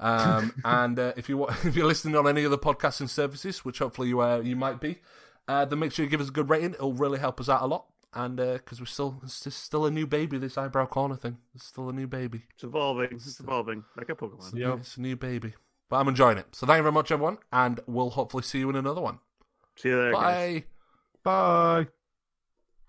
Um, 0.00 0.52
and 0.64 0.98
uh, 0.98 1.12
if 1.16 1.28
you 1.28 1.38
wa- 1.38 1.54
if 1.64 1.76
you're 1.76 1.86
listening 1.86 2.16
on 2.16 2.26
any 2.26 2.44
other 2.44 2.56
podcasting 2.56 3.08
services, 3.08 3.64
which 3.64 3.78
hopefully 3.78 4.08
you 4.08 4.20
uh, 4.20 4.40
you 4.40 4.56
might 4.56 4.80
be, 4.80 4.98
uh, 5.46 5.64
then 5.66 5.78
make 5.78 5.92
sure 5.92 6.04
you 6.04 6.10
give 6.10 6.20
us 6.20 6.28
a 6.28 6.32
good 6.32 6.50
rating. 6.50 6.74
It'll 6.74 6.92
really 6.92 7.20
help 7.20 7.40
us 7.40 7.48
out 7.48 7.62
a 7.62 7.66
lot. 7.66 7.86
And 8.14 8.36
because 8.36 8.78
we're 8.78 8.86
still 8.86 9.20
it's 9.22 9.40
just 9.40 9.62
still 9.62 9.86
a 9.86 9.90
new 9.90 10.06
baby, 10.06 10.36
this 10.36 10.58
eyebrow 10.58 10.86
corner 10.86 11.16
thing. 11.16 11.38
It's 11.54 11.64
still 11.64 11.88
a 11.88 11.92
new 11.92 12.06
baby. 12.06 12.42
It's 12.54 12.64
evolving. 12.64 13.08
It's 13.12 13.40
evolving 13.40 13.84
like 13.96 14.10
a 14.10 14.14
Pokemon. 14.14 14.54
Yep. 14.54 14.78
It's 14.80 14.96
a 14.98 15.00
new 15.00 15.16
baby. 15.16 15.54
But 15.92 15.98
I'm 15.98 16.08
enjoying 16.08 16.38
it. 16.38 16.46
So 16.52 16.66
thank 16.66 16.78
you 16.78 16.84
very 16.84 16.92
much, 16.94 17.12
everyone, 17.12 17.36
and 17.52 17.78
we'll 17.86 18.08
hopefully 18.08 18.42
see 18.42 18.60
you 18.60 18.70
in 18.70 18.76
another 18.76 19.02
one. 19.02 19.18
See 19.76 19.90
you 19.90 19.96
there, 19.96 20.12
guys. 20.12 20.62
Bye. 21.22 21.84
Bye. 21.84 21.86